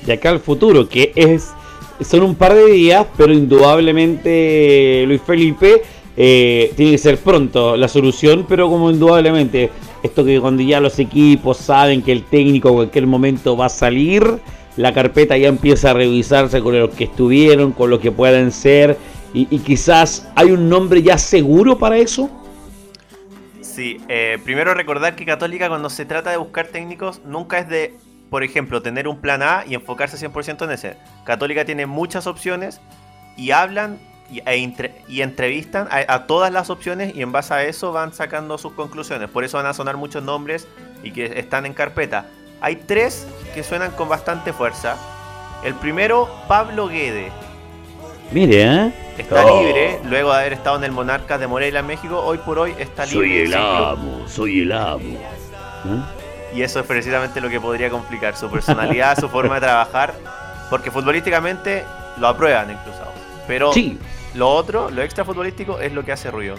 De 0.07 0.13
acá 0.13 0.31
al 0.31 0.39
futuro, 0.39 0.89
que 0.89 1.13
es 1.17 1.49
son 2.03 2.23
un 2.23 2.37
par 2.37 2.55
de 2.55 2.71
días, 2.71 3.05
pero 3.17 3.33
indudablemente 3.33 5.05
Luis 5.09 5.21
Felipe 5.27 5.83
tiene 6.15 6.93
que 6.93 6.99
ser 6.99 7.19
pronto 7.19 7.77
la 7.77 7.89
solución, 7.89 8.47
pero 8.49 8.71
como 8.71 8.91
indudablemente 8.91 9.71
esto 10.07 10.25
que 10.25 10.41
cuando 10.41 10.63
ya 10.63 10.81
los 10.81 10.99
equipos 10.99 11.59
saben 11.59 12.03
que 12.03 12.13
el 12.13 12.25
técnico 12.25 12.71
en 12.71 12.75
cualquier 12.75 13.07
momento 13.07 13.57
va 13.57 13.67
a 13.67 13.71
salir, 13.71 14.41
la 14.77 14.93
carpeta 14.93 15.37
ya 15.37 15.49
empieza 15.49 15.91
a 15.91 15.95
revisarse 15.95 16.61
con 16.61 16.79
los 16.79 16.91
que 16.91 17.05
estuvieron, 17.05 17.73
con 17.73 17.91
los 17.91 18.01
que 18.01 18.11
pueden 18.11 18.51
ser, 18.53 18.97
y, 19.33 19.47
y 19.51 19.59
quizás 19.61 20.29
hay 20.35 20.51
un 20.51 20.69
nombre 20.69 21.03
ya 21.03 21.19
seguro 21.19 21.79
para 21.79 21.99
eso. 21.99 22.31
Sí, 23.77 24.01
eh, 24.09 24.39
primero 24.43 24.73
recordar 24.73 25.17
que 25.17 25.27
Católica 25.27 25.69
cuando 25.69 25.91
se 25.91 26.07
trata 26.07 26.31
de 26.31 26.39
buscar 26.39 26.69
técnicos 26.69 27.21
nunca 27.27 27.59
es 27.59 27.69
de, 27.69 27.95
por 28.31 28.43
ejemplo, 28.43 28.81
tener 28.81 29.07
un 29.07 29.21
plan 29.21 29.43
A 29.43 29.65
y 29.69 29.75
enfocarse 29.75 30.17
100% 30.17 30.65
en 30.65 30.71
ese. 30.71 30.97
Católica 31.25 31.67
tiene 31.67 31.85
muchas 31.85 32.27
opciones 32.27 32.81
y 33.37 33.51
hablan 33.51 33.99
y, 34.31 34.41
e 34.45 34.73
y 35.09 35.23
entrevistan 35.23 35.89
a, 35.91 36.13
a 36.15 36.27
todas 36.27 36.53
las 36.53 36.71
opciones 36.71 37.15
y 37.15 37.23
en 37.23 37.33
base 37.33 37.55
a 37.55 37.63
eso 37.65 37.93
van 37.93 38.13
sacando 38.13 38.59
sus 38.59 38.73
conclusiones. 38.73 39.29
Por 39.31 39.45
eso 39.45 39.57
van 39.59 39.67
a 39.67 39.75
sonar 39.75 39.97
muchos 39.97 40.23
nombres 40.23 40.67
y 41.03 41.13
que 41.13 41.39
están 41.39 41.67
en 41.67 41.75
carpeta. 41.75 42.27
Hay 42.61 42.77
tres 42.77 43.27
que 43.55 43.63
suenan 43.63 43.91
con 43.93 44.09
bastante 44.09 44.53
fuerza. 44.53 44.97
El 45.65 45.75
primero, 45.75 46.29
Pablo 46.49 46.89
Guede. 46.89 47.31
Mire, 48.33 48.63
¿eh? 48.63 48.93
Está 49.19 49.45
Oh. 49.47 49.63
libre, 49.63 50.01
luego 50.05 50.33
de 50.33 50.39
haber 50.41 50.53
estado 50.55 50.77
en 50.77 50.85
el 50.85 50.93
Monarcas 50.93 51.39
de 51.39 51.47
Morelia, 51.47 51.83
México. 51.83 52.19
Hoy 52.21 52.39
por 52.39 52.59
hoy 52.59 52.75
está 52.79 53.07
libre. 53.07 53.47
sin 53.47 53.53
club. 53.53 54.29
soy 54.29 54.61
el 54.63 54.73
amo. 54.73 54.99
¿Eh? 55.05 56.03
Y 56.57 56.63
eso 56.63 56.81
es 56.81 56.87
precisamente 56.87 57.41
lo 57.41 57.49
que 57.49 57.61
podría 57.61 57.89
complicar 57.91 58.37
su 58.37 58.51
personalidad, 58.51 59.19
su 59.19 59.29
forma 59.29 59.55
de 59.57 59.61
trabajar. 59.61 60.15
Porque 60.71 60.91
futbolísticamente 60.91 61.85
lo 62.19 62.27
aprueban 62.29 62.71
incluso. 62.71 63.05
Pero 63.47 63.73
Sí, 63.73 63.99
lo 64.37 64.49
otro, 64.51 64.91
lo 64.91 65.03
extra 65.03 65.25
futbolístico, 65.25 65.79
es 65.81 65.93
lo 65.93 66.05
que 66.05 66.13
hace 66.13 66.31
ruido. 66.31 66.57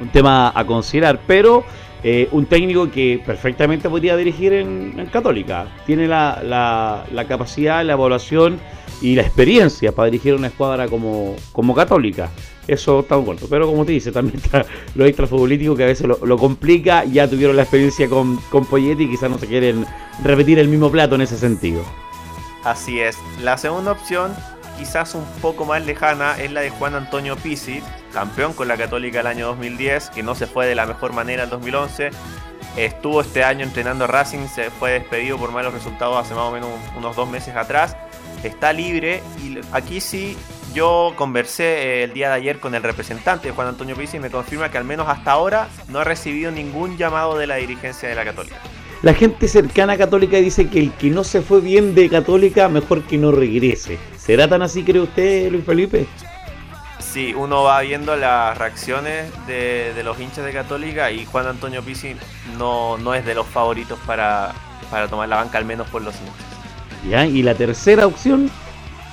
un 0.00 0.08
tema 0.10 0.52
a 0.54 0.64
considerar, 0.64 1.18
pero 1.26 1.64
eh, 2.04 2.28
un 2.30 2.46
técnico 2.46 2.88
que 2.90 3.20
perfectamente 3.26 3.88
podría 3.90 4.16
dirigir 4.16 4.52
en, 4.52 4.94
en 4.98 5.06
Católica. 5.06 5.66
Tiene 5.86 6.06
la, 6.06 6.40
la- 6.44 7.04
la 7.12 7.24
capacidad, 7.26 7.84
la 7.84 7.94
evaluación 7.94 8.60
y 9.02 9.14
la 9.16 9.22
experiencia 9.22 9.90
para 9.92 10.06
dirigir 10.06 10.34
una 10.34 10.46
escuadra 10.48 10.86
como, 10.86 11.34
como 11.52 11.74
Católica. 11.74 12.30
Eso 12.68 13.00
está 13.00 13.16
acuerdo. 13.16 13.46
Pero 13.50 13.66
como 13.66 13.84
te 13.84 13.92
dice, 13.92 14.12
también 14.12 14.36
está 14.36 14.64
lo 14.94 15.04
extrafutbolístico 15.06 15.74
que 15.74 15.82
a 15.82 15.86
veces 15.86 16.06
lo, 16.06 16.18
lo 16.24 16.36
complica. 16.36 17.04
Ya 17.04 17.26
tuvieron 17.28 17.56
la 17.56 17.62
experiencia 17.62 18.08
con, 18.08 18.36
con 18.50 18.66
Poyetti 18.66 19.04
y 19.04 19.08
quizás 19.10 19.30
no 19.30 19.38
se 19.38 19.46
quieren 19.48 19.84
repetir 20.22 20.58
el 20.60 20.68
mismo 20.68 20.90
plato 20.92 21.16
en 21.16 21.22
ese 21.22 21.36
sentido. 21.36 21.82
Así 22.64 23.00
es. 23.00 23.16
La 23.42 23.56
segunda 23.58 23.92
opción, 23.92 24.32
quizás 24.78 25.14
un 25.14 25.24
poco 25.42 25.64
más 25.64 25.84
lejana, 25.84 26.38
es 26.38 26.50
la 26.52 26.60
de 26.60 26.70
Juan 26.70 26.94
Antonio 26.94 27.36
Pizzi, 27.36 27.82
campeón 28.12 28.52
con 28.54 28.68
la 28.68 28.76
Católica 28.76 29.20
el 29.20 29.26
año 29.26 29.46
2010, 29.48 30.10
que 30.10 30.22
no 30.22 30.34
se 30.34 30.46
fue 30.46 30.66
de 30.66 30.74
la 30.74 30.86
mejor 30.86 31.12
manera 31.12 31.42
el 31.44 31.50
2011. 31.50 32.10
Estuvo 32.76 33.20
este 33.20 33.42
año 33.44 33.64
entrenando 33.64 34.06
Racing, 34.06 34.46
se 34.48 34.70
fue 34.70 34.92
despedido 34.92 35.36
por 35.36 35.50
malos 35.52 35.74
resultados 35.74 36.16
hace 36.24 36.34
más 36.34 36.44
o 36.44 36.52
menos 36.52 36.68
un- 36.92 36.98
unos 36.98 37.16
dos 37.16 37.28
meses 37.28 37.56
atrás. 37.56 37.96
Está 38.44 38.72
libre 38.72 39.20
y 39.42 39.58
aquí 39.72 40.00
sí 40.00 40.36
yo 40.74 41.12
conversé 41.16 41.64
eh, 41.64 42.04
el 42.04 42.12
día 42.12 42.28
de 42.28 42.34
ayer 42.36 42.60
con 42.60 42.74
el 42.76 42.82
representante 42.84 43.50
Juan 43.50 43.68
Antonio 43.68 43.96
Pizzi 43.96 44.18
y 44.18 44.20
me 44.20 44.30
confirma 44.30 44.70
que 44.70 44.78
al 44.78 44.84
menos 44.84 45.08
hasta 45.08 45.32
ahora 45.32 45.66
no 45.88 45.98
ha 45.98 46.04
recibido 46.04 46.52
ningún 46.52 46.96
llamado 46.96 47.36
de 47.36 47.48
la 47.48 47.56
dirigencia 47.56 48.08
de 48.08 48.14
la 48.14 48.24
Católica. 48.24 48.56
La 49.02 49.14
gente 49.14 49.46
cercana 49.46 49.92
a 49.92 49.96
Católica 49.96 50.38
dice 50.38 50.68
que 50.68 50.80
el 50.80 50.92
que 50.92 51.08
no 51.08 51.22
se 51.22 51.40
fue 51.40 51.60
bien 51.60 51.94
de 51.94 52.08
Católica, 52.08 52.68
mejor 52.68 53.02
que 53.02 53.16
no 53.16 53.30
regrese. 53.30 53.96
¿Será 54.16 54.48
tan 54.48 54.60
así, 54.62 54.82
cree 54.82 55.00
usted, 55.00 55.52
Luis 55.52 55.64
Felipe? 55.64 56.06
Sí, 56.98 57.32
uno 57.32 57.62
va 57.62 57.80
viendo 57.80 58.16
las 58.16 58.58
reacciones 58.58 59.30
de, 59.46 59.92
de 59.94 60.02
los 60.02 60.18
hinchas 60.18 60.44
de 60.44 60.52
Católica 60.52 61.12
y 61.12 61.24
Juan 61.26 61.46
Antonio 61.46 61.80
Pizzi 61.82 62.16
no, 62.58 62.98
no 62.98 63.14
es 63.14 63.24
de 63.24 63.36
los 63.36 63.46
favoritos 63.46 63.98
para, 64.04 64.52
para 64.90 65.06
tomar 65.06 65.28
la 65.28 65.36
banca, 65.36 65.58
al 65.58 65.64
menos 65.64 65.88
por 65.88 66.02
los 66.02 66.14
hinchas. 66.16 67.08
¿Ya? 67.08 67.24
Y 67.24 67.44
la 67.44 67.54
tercera 67.54 68.04
opción, 68.04 68.50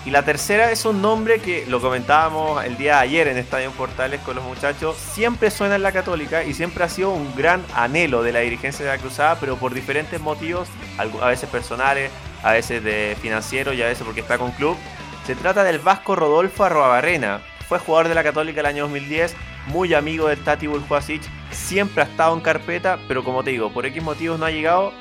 Y 0.05 0.11
la 0.11 0.23
tercera 0.23 0.71
es 0.71 0.85
un 0.85 1.01
nombre 1.01 1.39
que 1.39 1.65
lo 1.65 1.81
comentábamos 1.81 2.63
el 2.63 2.77
día 2.77 2.97
de 2.97 2.99
ayer 2.99 3.27
en 3.27 3.37
Estadio 3.37 3.71
Portales 3.71 4.21
con 4.21 4.35
los 4.35 4.45
muchachos. 4.45 4.95
Siempre 4.97 5.49
suena 5.49 5.77
en 5.77 5.81
la 5.81 5.91
Católica 5.91 6.43
y 6.43 6.53
siempre 6.53 6.83
ha 6.83 6.89
sido 6.89 7.09
un 7.11 7.35
gran 7.35 7.65
anhelo 7.73 8.21
de 8.21 8.31
la 8.31 8.41
dirigencia 8.41 8.85
de 8.85 8.91
la 8.91 8.99
Cruzada, 8.99 9.39
pero 9.39 9.55
por 9.55 9.73
diferentes 9.73 10.21
motivos, 10.21 10.67
a 10.99 11.27
veces 11.27 11.49
personales, 11.49 12.11
a 12.43 12.51
veces 12.51 12.83
de 12.83 13.17
financiero 13.19 13.73
y 13.73 13.81
a 13.81 13.87
veces 13.87 14.03
porque 14.05 14.21
está 14.21 14.37
con 14.37 14.51
club. 14.51 14.77
Se 15.25 15.33
trata 15.33 15.63
del 15.63 15.79
vasco 15.79 16.15
Rodolfo 16.15 16.63
Arroabarrena. 16.63 17.41
Fue 17.67 17.79
jugador 17.79 18.07
de 18.07 18.13
la 18.13 18.23
Católica 18.23 18.59
el 18.59 18.67
año 18.67 18.83
2010, 18.83 19.35
muy 19.69 19.95
amigo 19.95 20.27
del 20.27 20.43
Tati 20.43 20.67
Buljuasic, 20.67 21.23
siempre 21.49 22.03
ha 22.03 22.05
estado 22.05 22.35
en 22.35 22.41
carpeta, 22.41 22.99
pero 23.07 23.23
como 23.23 23.43
te 23.43 23.49
digo, 23.49 23.71
por 23.71 23.87
X 23.87 24.03
motivos 24.03 24.37
no 24.37 24.45
ha 24.45 24.51
llegado. 24.51 24.93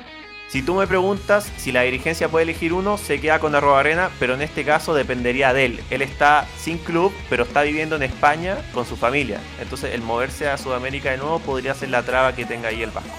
Si 0.47 0.61
tú 0.61 0.75
me 0.75 0.87
preguntas 0.87 1.51
si 1.57 1.71
la 1.71 1.81
dirigencia 1.81 2.29
puede 2.29 2.43
elegir 2.43 2.71
uno, 2.71 2.97
se 2.97 3.19
queda 3.19 3.39
con 3.39 3.55
Arrobarena, 3.55 4.09
pero 4.19 4.35
en 4.35 4.41
este 4.41 4.63
caso 4.63 4.93
dependería 4.93 5.53
de 5.53 5.65
él. 5.65 5.79
Él 5.89 6.01
está 6.01 6.45
sin 6.57 6.77
club, 6.77 7.11
pero 7.29 7.43
está 7.43 7.63
viviendo 7.63 7.95
en 7.95 8.03
España 8.03 8.57
con 8.73 8.85
su 8.85 8.95
familia. 8.95 9.39
Entonces 9.59 9.93
el 9.93 10.01
moverse 10.01 10.47
a 10.47 10.57
Sudamérica 10.57 11.11
de 11.11 11.17
nuevo 11.17 11.39
podría 11.39 11.73
ser 11.73 11.89
la 11.89 12.03
traba 12.03 12.33
que 12.35 12.45
tenga 12.45 12.69
ahí 12.69 12.83
el 12.83 12.91
Vasco. 12.91 13.09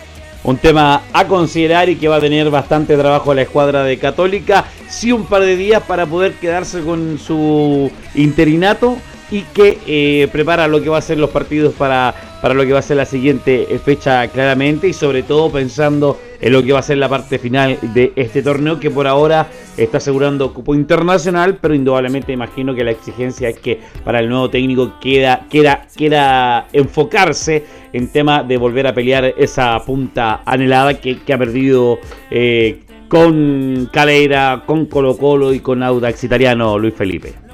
un 0.45 0.57
tema 0.59 1.03
a 1.13 1.27
considerar 1.27 1.89
y 1.89 1.97
que 1.97 2.07
va 2.07 2.17
a 2.17 2.21
tener 2.21 2.49
bastante 2.51 2.97
trabajo 2.97 3.35
la 3.35 3.43
escuadra 3.43 3.83
de 3.83 3.99
Católica. 3.99 4.65
Sí, 4.89 5.11
un 5.11 5.27
par 5.27 5.43
de 5.43 5.57
días 5.57 5.83
para 5.83 6.07
poder 6.07 6.35
quedarse 6.35 6.83
con 6.83 7.19
su 7.19 7.91
interinato 8.15 8.97
y 9.31 9.43
que 9.43 9.79
eh, 9.87 10.29
prepara 10.31 10.69
lo 10.69 10.81
que 10.81 10.89
va 10.89 10.99
a 10.99 11.03
ser 11.03 11.19
los 11.19 11.31
partidos 11.31 11.75
para, 11.75 12.15
para 12.41 12.55
lo 12.55 12.65
que 12.65 12.73
va 12.73 12.79
a 12.79 12.83
ser 12.83 12.97
la 12.97 13.07
siguiente 13.07 13.67
eh, 13.69 13.79
fecha 13.79 14.29
claramente 14.29 14.87
y 14.87 14.93
sobre 14.93 15.25
todo 15.25 15.51
pensando 15.51 16.19
en 16.41 16.53
lo 16.53 16.63
que 16.63 16.73
va 16.73 16.81
a 16.81 16.83
ser 16.83 16.99
la 16.99 17.09
parte 17.09 17.39
final 17.39 17.79
de 17.83 18.13
este 18.17 18.43
torneo 18.43 18.79
que 18.81 18.91
por 18.91 19.07
ahora 19.07 19.49
está 19.77 19.99
asegurando 19.99 20.53
cupo 20.53 20.75
internacional, 20.75 21.59
pero 21.61 21.75
indudablemente 21.75 22.33
imagino 22.33 22.75
que 22.75 22.85
la 22.85 22.91
exigencia 22.91 23.49
es 23.49 23.59
que 23.59 23.81
para 24.05 24.21
el 24.21 24.29
nuevo 24.29 24.51
técnico 24.51 24.99
queda, 25.01 25.47
queda, 25.51 25.87
queda 25.97 26.69
enfocarse 26.73 27.65
en 27.93 28.09
tema 28.09 28.43
de 28.43 28.57
volver 28.57 28.87
a 28.87 28.95
pelear 28.95 29.35
esa 29.37 29.79
punta 29.85 30.43
anhelada 30.45 30.95
que, 30.95 31.19
ha 31.33 31.39
perdido 31.39 31.99
eh, 32.31 32.81
con 33.09 33.89
Calera, 33.93 34.63
con 34.67 34.87
Colo 34.87 35.17
Colo 35.17 35.53
y 35.53 35.61
con 35.61 35.83
Audax 35.83 36.25
Italiano 36.25 36.79
Luis 36.79 36.95
Felipe. 36.95 37.46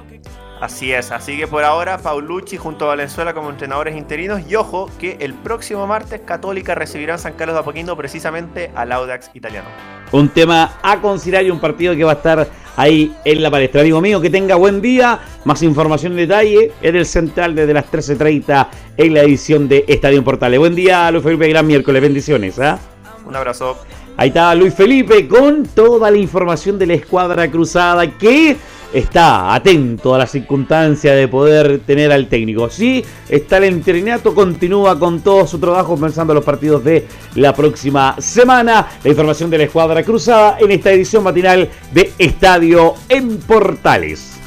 Así 0.63 0.93
es, 0.93 1.11
así 1.11 1.37
que 1.37 1.49
por 1.49 1.65
ahora 1.65 1.99
Paulucci 1.99 2.57
junto 2.57 2.85
a 2.85 2.89
Valenzuela 2.91 3.35
como 3.35 3.51
entrenadores 3.51 3.97
interinos 3.97 4.43
y 4.49 4.55
ojo 4.55 4.89
que 5.01 5.17
el 5.19 5.35
próximo 5.35 5.89
martes 5.89 6.21
Católica 6.25 6.77
recibirá 6.77 7.15
en 7.15 7.19
San 7.19 7.33
Carlos 7.33 7.57
de 7.57 7.61
Apoquindo 7.63 7.97
precisamente 7.97 8.71
al 8.77 8.93
Audax 8.93 9.31
italiano. 9.35 9.67
Un 10.13 10.29
tema 10.29 10.79
a 10.81 11.01
considerar 11.01 11.45
y 11.45 11.51
un 11.51 11.59
partido 11.59 11.97
que 11.97 12.05
va 12.05 12.13
a 12.13 12.15
estar 12.15 12.49
ahí 12.77 13.13
en 13.25 13.43
la 13.43 13.51
palestra. 13.51 13.81
Amigo 13.81 14.01
mío, 14.01 14.21
que 14.21 14.31
tenga 14.31 14.55
buen 14.55 14.81
día. 14.81 15.19
Más 15.45 15.65
información 15.65 16.13
en 16.13 16.19
detalle 16.19 16.71
en 16.81 16.95
el 16.95 17.07
central 17.07 17.57
desde 17.57 17.75
las 17.75 17.91
13.30 17.91 18.69
en 18.99 19.15
la 19.15 19.23
edición 19.23 19.67
de 19.67 19.85
Estadio 19.89 20.23
Portales. 20.23 20.61
Buen 20.61 20.77
día, 20.77 21.11
Luis 21.11 21.25
Felipe, 21.25 21.49
gran 21.49 21.67
miércoles. 21.67 22.01
Bendiciones. 22.01 22.61
¿ah? 22.61 22.79
Un 23.27 23.35
abrazo. 23.35 23.79
Ahí 24.17 24.29
está 24.29 24.55
Luis 24.55 24.75
Felipe 24.75 25.27
con 25.27 25.65
toda 25.65 26.11
la 26.11 26.19
información 26.19 26.79
de 26.79 26.87
la 26.87 26.95
escuadra 26.95 27.51
cruzada 27.51 28.07
que 28.07 28.57
está 28.93 29.55
atento 29.55 30.15
a 30.15 30.19
la 30.19 30.27
circunstancia 30.27 31.15
de 31.15 31.29
poder 31.29 31.81
tener 31.81 32.13
al 32.13 32.29
técnico. 32.29 32.71
Sí, 32.71 33.05
está 33.29 33.59
el 33.59 33.65
interinato, 33.65 34.35
continúa 34.35 34.99
con 34.99 35.21
todo 35.21 35.47
su 35.47 35.59
trabajo 35.59 35.97
pensando 35.97 36.33
en 36.33 36.37
los 36.37 36.45
partidos 36.45 36.85
de 36.85 37.07
la 37.35 37.55
próxima 37.55 38.17
semana. 38.19 38.89
La 39.03 39.11
información 39.11 39.51
de 39.51 39.59
la 39.59 39.65
escuadra 39.65 40.03
cruzada 40.03 40.57
en 40.61 40.71
esta 40.71 40.93
edición 40.93 41.23
matinal 41.23 41.69
de 41.93 42.13
Estadio 42.19 42.95
en 43.09 43.39
Portales. 43.39 44.39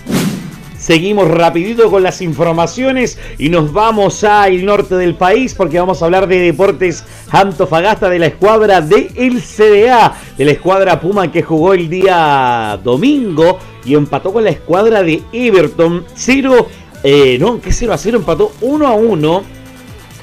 Seguimos 0.86 1.28
rapidito 1.30 1.90
con 1.90 2.04
las 2.04 2.22
informaciones 2.22 3.18
y 3.40 3.50
nos 3.50 3.74
vamos 3.74 4.24
al 4.24 4.64
norte 4.64 4.94
del 4.94 5.16
país 5.16 5.56
porque 5.56 5.80
vamos 5.80 6.00
a 6.00 6.06
hablar 6.06 6.28
de 6.28 6.38
Deportes 6.38 7.04
Antofagasta 7.32 8.08
de 8.08 8.20
la 8.20 8.28
escuadra 8.28 8.82
de 8.82 9.10
el 9.16 9.42
CDA, 9.42 10.14
de 10.38 10.46
la 10.46 10.52
escuadra 10.52 11.00
Puma 11.02 11.32
que 11.32 11.42
jugó 11.42 11.74
el 11.74 11.90
día 11.90 12.80
domingo 12.84 13.58
y 13.86 13.94
empató 13.94 14.34
con 14.34 14.44
la 14.44 14.50
escuadra 14.50 15.04
de 15.04 15.22
Everton 15.32 16.06
0, 16.16 16.68
eh, 17.04 17.38
no, 17.40 17.62
que 17.62 17.72
0 17.72 17.94
a 17.94 17.98
0 17.98 18.18
empató 18.18 18.52
1 18.62 18.88
a 18.88 18.94
1 18.94 19.44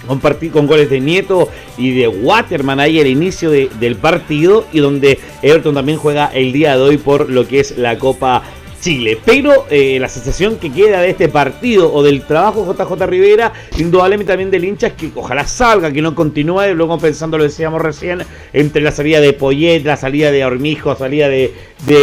con, 0.07 0.21
con 0.51 0.67
goles 0.67 0.91
de 0.91 1.01
Nieto 1.01 1.49
y 1.79 1.93
de 1.93 2.09
Waterman 2.09 2.81
ahí 2.81 3.01
al 3.01 3.07
inicio 3.07 3.51
del 3.51 3.97
partido 3.97 4.67
y 4.73 4.81
donde 4.81 5.19
Everton 5.43 5.75
también 5.75 5.99
juega 5.99 6.27
el 6.27 6.53
día 6.53 6.77
de 6.77 6.83
hoy 6.83 6.97
por 6.97 7.31
lo 7.31 7.47
que 7.47 7.61
es 7.61 7.79
la 7.79 7.99
Copa 7.99 8.43
Chile. 8.83 9.17
Pero 9.25 9.67
eh, 9.71 9.99
la 10.01 10.09
sensación 10.09 10.57
que 10.57 10.71
queda 10.73 11.01
de 11.01 11.11
este 11.11 11.29
partido 11.29 11.93
o 11.93 12.03
del 12.03 12.23
trabajo 12.27 12.67
JJ 12.67 13.07
Rivera, 13.07 13.53
indudablemente 13.79 14.33
también 14.33 14.51
del 14.51 14.65
hincha, 14.65 14.89
es 14.89 14.93
que 14.95 15.11
ojalá 15.15 15.47
salga, 15.47 15.93
que 15.93 16.03
no 16.03 16.15
continúe. 16.15 16.75
Luego 16.75 16.99
pensando, 16.99 17.39
lo 17.39 17.45
decíamos 17.45 17.81
recién, 17.81 18.25
entre 18.53 18.83
la 18.83 18.91
salida 18.91 19.21
de 19.21 19.33
Poyet, 19.33 19.85
la 19.85 19.97
salida 19.97 20.33
de 20.33 20.45
Hormijo, 20.45 20.97
salida 20.97 21.29
de, 21.29 21.55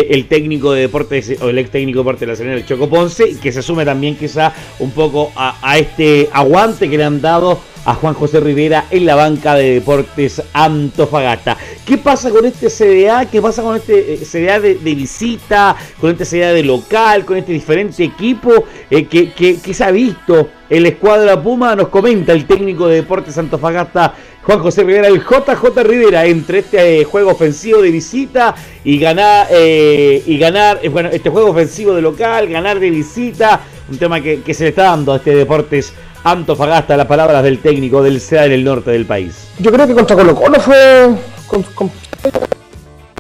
el 0.10 0.28
técnico 0.28 0.72
de 0.72 0.82
deportes 0.82 1.36
o 1.42 1.50
el 1.50 1.58
ex 1.58 1.70
técnico 1.70 2.00
de 2.00 2.04
deportes 2.04 2.40
de 2.40 2.46
la 2.46 2.54
el 2.54 2.66
Choco 2.66 2.90
Ponce, 2.90 3.38
que 3.40 3.52
se 3.52 3.62
sume 3.62 3.84
también 3.84 4.16
quizá 4.16 4.54
un 4.80 4.92
poco 4.92 5.32
a 5.36 5.78
este 5.78 6.30
aguante 6.32 6.90
que 6.90 6.98
le 6.98 7.04
han 7.04 7.22
dado 7.22 7.60
a 7.90 7.96
Juan 7.96 8.14
José 8.14 8.40
Rivera 8.40 8.86
en 8.92 9.04
la 9.08 9.16
banca 9.16 9.56
de 9.56 9.74
Deportes 9.74 10.44
Antofagasta. 10.54 11.58
¿Qué 11.84 11.98
pasa 11.98 12.30
con 12.30 12.46
este 12.46 12.70
CDA? 12.70 13.26
¿Qué 13.26 13.42
pasa 13.42 13.64
con 13.64 13.76
este 13.76 14.14
eh, 14.14 14.18
CDA 14.18 14.60
de, 14.60 14.76
visita? 14.76 15.76
¿Con 16.00 16.12
este 16.12 16.24
CDA 16.24 16.54
de 16.54 16.62
local? 16.62 17.26
¿Con 17.26 17.38
este 17.38 17.52
diferente 17.52 18.04
equipo 18.04 18.66
eh, 18.92 19.08
que, 19.08 19.74
se 19.74 19.84
ha 19.84 19.90
visto 19.90 20.50
en 20.70 20.84
la 20.84 20.90
escuadra 20.90 21.42
Puma? 21.42 21.76
Nos 21.76 21.88
comenta 21.88 22.32
el 22.32 22.46
técnico 22.46 22.88
de 22.88 22.98
Deportes 22.98 23.36
Antofagasta, 23.40 24.14
Juan 24.44 24.60
José 24.60 24.84
Rivera, 24.84 25.08
el 25.08 25.24
JJ 25.24 25.82
Rivera, 25.84 26.26
entre 26.28 26.60
este 26.60 27.00
eh, 27.00 27.04
juego 27.06 27.32
ofensivo 27.32 27.82
de 27.82 27.90
visita 27.90 28.54
y 28.84 29.00
ganar, 29.00 29.48
y 29.52 30.38
ganar 30.38 30.88
bueno, 30.90 31.10
este 31.12 31.32
juego 31.32 31.50
ofensivo 31.50 31.96
de 31.96 32.04
local, 32.04 32.50
ganar 32.50 32.80
de 32.80 32.92
visita, 32.92 33.62
un 33.90 33.98
tema 33.98 34.22
que, 34.22 34.42
que 34.42 34.54
se 34.54 34.66
le 34.66 34.70
está 34.70 34.84
dando 34.84 35.14
a 35.14 35.16
este 35.16 35.34
Deportes 35.34 35.92
Antofagasta, 36.24 36.98
las 36.98 37.08
palabras 37.08 37.44
del 37.44 37.60
técnico 37.60 38.04
del 38.04 38.20
SEA 38.20 38.46
en 38.46 38.52
el 38.52 38.64
norte 38.64 38.92
del 38.92 39.06
país. 39.06 39.48
Yo 39.60 39.72
creo 39.72 39.88
que 39.88 39.94
contra 39.94 40.16
Colo 40.16 40.36
Colo 40.36 40.60
fue 40.60 41.16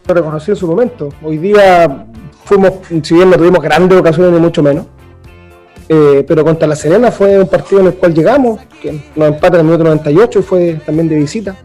reconocí 0.05 0.51
en 0.51 0.57
su 0.57 0.67
momento. 0.67 1.09
Hoy 1.23 1.37
día 1.37 2.05
fuimos, 2.45 2.73
si 3.03 3.13
bien 3.13 3.29
no 3.29 3.37
tuvimos 3.37 3.61
grandes 3.61 3.97
ocasiones 3.97 4.33
ni 4.33 4.39
mucho 4.39 4.63
menos, 4.63 4.85
eh, 5.87 6.23
pero 6.27 6.43
contra 6.43 6.67
La 6.67 6.75
Serena 6.75 7.11
fue 7.11 7.39
un 7.39 7.47
partido 7.47 7.81
en 7.81 7.87
el 7.87 7.93
cual 7.93 8.13
llegamos, 8.13 8.59
que 8.81 9.11
nos 9.15 9.27
empata 9.29 9.55
en 9.55 9.61
el 9.61 9.65
minuto 9.65 9.83
98 9.85 10.39
y 10.39 10.41
fue 10.41 10.81
también 10.85 11.07
de 11.07 11.15
visita. 11.15 11.55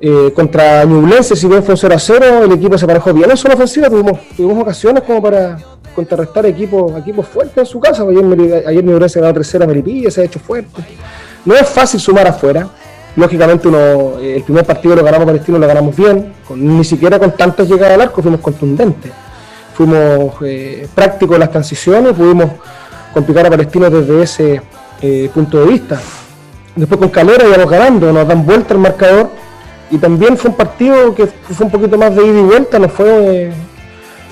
Eh, 0.00 0.32
contra 0.34 0.84
Ñublense, 0.84 1.36
si 1.36 1.46
bien 1.46 1.62
fue 1.62 1.76
0 1.76 1.94
a 1.94 1.98
0, 1.98 2.44
el 2.44 2.52
equipo 2.52 2.76
se 2.76 2.86
parejó 2.86 3.14
bien 3.14 3.30
en 3.30 3.36
zona 3.36 3.54
ofensiva, 3.54 3.88
tuvimos, 3.88 4.18
tuvimos 4.36 4.60
ocasiones 4.62 5.04
como 5.04 5.22
para, 5.22 5.56
contrarrestar 5.94 6.46
equipos, 6.46 6.98
equipos 6.98 7.26
fuertes 7.26 7.58
en 7.58 7.66
su 7.66 7.80
casa. 7.80 8.02
Ayer, 8.02 8.64
ayer 8.66 8.84
mi 8.84 9.08
se 9.08 9.20
ganó 9.20 9.32
tercera 9.32 9.66
Meripilla, 9.66 10.10
se 10.10 10.22
ha 10.22 10.24
hecho 10.24 10.38
fuerte. 10.38 10.82
No 11.44 11.54
es 11.54 11.68
fácil 11.68 12.00
sumar 12.00 12.26
afuera. 12.26 12.68
Lógicamente 13.14 13.68
uno, 13.68 14.18
eh, 14.20 14.36
el 14.36 14.42
primer 14.42 14.64
partido 14.64 14.96
lo 14.96 15.04
ganamos 15.04 15.26
Palestino, 15.26 15.58
lo 15.58 15.66
ganamos 15.66 15.94
bien, 15.94 16.32
ni 16.56 16.82
siquiera 16.82 17.18
con 17.18 17.32
tantas 17.32 17.68
llegadas 17.68 17.94
al 17.94 18.00
arco 18.02 18.22
fuimos 18.22 18.40
contundentes. 18.40 19.12
Fuimos 19.74 20.34
eh, 20.42 20.88
prácticos 20.94 21.34
en 21.34 21.40
las 21.40 21.50
transiciones, 21.50 22.14
pudimos 22.14 22.50
complicar 23.12 23.46
a 23.46 23.50
Palestino 23.50 23.90
desde 23.90 24.22
ese 24.22 24.62
eh, 25.02 25.30
punto 25.32 25.60
de 25.60 25.66
vista. 25.66 26.00
Después 26.74 26.98
con 26.98 27.10
Calera 27.10 27.46
íbamos 27.46 27.70
ganando, 27.70 28.12
nos 28.12 28.26
dan 28.26 28.46
vuelta 28.46 28.72
el 28.72 28.80
marcador 28.80 29.28
y 29.90 29.98
también 29.98 30.38
fue 30.38 30.50
un 30.50 30.56
partido 30.56 31.14
que 31.14 31.26
fue 31.26 31.66
un 31.66 31.70
poquito 31.70 31.98
más 31.98 32.16
de 32.16 32.26
ida 32.26 32.38
y 32.38 32.42
vuelta, 32.42 32.78
no 32.78 32.88
fue 32.88 33.52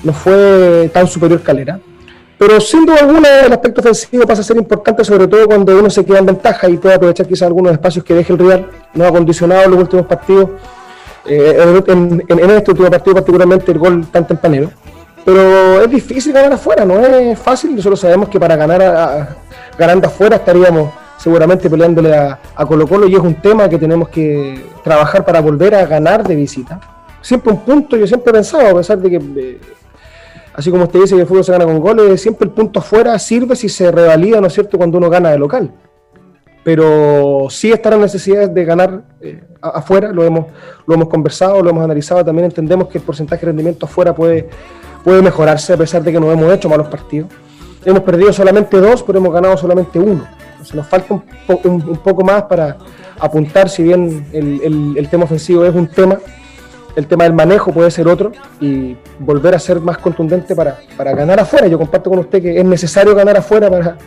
no 0.02 0.12
fue 0.12 0.90
tan 0.92 1.06
superior 1.06 1.42
Calera. 1.42 1.78
Pero 2.38 2.58
sin 2.58 2.86
duda 2.86 3.00
alguna 3.00 3.40
el 3.40 3.52
aspecto 3.52 3.82
ofensivo 3.82 4.26
pasa 4.26 4.40
a 4.40 4.44
ser 4.44 4.56
importante, 4.56 5.04
sobre 5.04 5.28
todo 5.28 5.46
cuando 5.46 5.78
uno 5.78 5.90
se 5.90 6.04
queda 6.06 6.20
en 6.20 6.26
ventaja 6.26 6.70
y 6.70 6.78
puede 6.78 6.94
aprovechar 6.94 7.26
quizás 7.26 7.42
algunos 7.42 7.72
espacios 7.72 8.02
que 8.02 8.14
deje 8.14 8.32
el 8.32 8.38
rival. 8.38 8.70
No 8.94 9.04
ha 9.04 9.10
condicionado 9.10 9.68
los 9.68 9.80
últimos 9.80 10.06
partidos, 10.06 10.48
eh, 11.26 11.82
en, 11.86 12.50
este 12.50 12.70
último 12.70 12.90
partido 12.90 13.16
particularmente 13.16 13.70
el 13.72 13.78
gol 13.78 14.06
tan 14.10 14.26
tempranero. 14.26 14.70
Pero 15.22 15.82
es 15.82 15.90
difícil 15.90 16.32
ganar 16.32 16.54
afuera, 16.54 16.86
no 16.86 16.98
es 17.04 17.38
fácil. 17.38 17.76
Nosotros 17.76 18.00
sabemos 18.00 18.30
que 18.30 18.40
para 18.40 18.56
ganar 18.56 18.82
a, 18.82 19.36
ganando 19.76 20.06
afuera 20.06 20.36
estaríamos 20.36 20.94
seguramente 21.18 21.68
peleándole 21.68 22.16
a, 22.16 22.38
a 22.56 22.64
Colo 22.64 22.88
Colo 22.88 23.06
y 23.06 23.14
es 23.14 23.20
un 23.20 23.34
tema 23.34 23.68
que 23.68 23.76
tenemos 23.76 24.08
que 24.08 24.64
trabajar 24.82 25.26
para 25.26 25.42
volver 25.42 25.74
a 25.74 25.84
ganar 25.84 26.26
de 26.26 26.34
visita. 26.36 26.80
Siempre 27.20 27.52
un 27.52 27.60
punto, 27.60 27.98
yo 27.98 28.06
siempre 28.06 28.30
he 28.30 28.32
pensado, 28.32 28.66
a 28.66 28.74
pesar 28.78 28.96
de 28.98 29.10
que... 29.10 29.16
Eh, 29.16 29.60
así 30.54 30.70
como 30.70 30.84
usted 30.84 31.00
dice 31.00 31.14
que 31.14 31.22
el 31.22 31.26
fútbol 31.26 31.44
se 31.44 31.52
gana 31.52 31.64
con 31.64 31.80
goles, 31.80 32.20
siempre 32.20 32.46
el 32.46 32.52
punto 32.52 32.80
afuera 32.80 33.18
sirve 33.18 33.56
si 33.56 33.68
se 33.68 33.90
revalida, 33.90 34.40
¿no 34.40 34.46
es 34.48 34.52
cierto?, 34.52 34.78
cuando 34.78 34.98
uno 34.98 35.08
gana 35.08 35.30
de 35.30 35.38
local. 35.38 35.72
Pero 36.62 37.46
sí 37.48 37.72
están 37.72 37.92
las 37.92 38.00
necesidades 38.00 38.52
de 38.52 38.64
ganar 38.64 39.02
eh, 39.20 39.42
afuera, 39.62 40.12
lo 40.12 40.24
hemos, 40.24 40.46
lo 40.86 40.94
hemos 40.94 41.08
conversado, 41.08 41.62
lo 41.62 41.70
hemos 41.70 41.82
analizado, 41.82 42.24
también 42.24 42.46
entendemos 42.46 42.88
que 42.88 42.98
el 42.98 43.04
porcentaje 43.04 43.40
de 43.40 43.46
rendimiento 43.46 43.86
afuera 43.86 44.14
puede, 44.14 44.48
puede 45.02 45.22
mejorarse 45.22 45.72
a 45.72 45.76
pesar 45.76 46.02
de 46.02 46.12
que 46.12 46.20
no 46.20 46.30
hemos 46.30 46.52
hecho 46.52 46.68
malos 46.68 46.88
partidos. 46.88 47.28
Hemos 47.84 48.02
perdido 48.02 48.30
solamente 48.32 48.78
dos, 48.78 49.02
pero 49.02 49.18
hemos 49.18 49.32
ganado 49.32 49.56
solamente 49.56 49.98
uno. 49.98 50.26
Entonces 50.50 50.74
nos 50.74 50.86
falta 50.86 51.14
un, 51.14 51.96
poco 52.04 52.22
más 52.22 52.42
para 52.42 52.76
apuntar, 53.18 53.70
si 53.70 53.82
bien 53.82 54.26
el 54.32 55.08
tema 55.10 55.24
ofensivo 55.24 55.64
es 55.64 55.74
un 55.74 55.86
tema, 55.86 56.18
el 56.96 57.06
tema 57.06 57.24
del 57.24 57.32
manejo 57.32 57.72
puede 57.72 57.90
ser 57.90 58.08
otro 58.08 58.32
y 58.60 58.96
volver 59.18 59.54
a 59.54 59.58
ser 59.58 59.80
más 59.80 59.98
contundente 59.98 60.54
para, 60.54 60.78
ganar 60.96 61.40
afuera. 61.40 61.66
Yo 61.66 61.78
comparto 61.78 62.10
con 62.10 62.20
usted 62.20 62.42
que 62.42 62.58
es 62.58 62.64
necesario 62.64 63.14
ganar 63.14 63.36
afuera 63.36 63.70
para, 63.70 63.98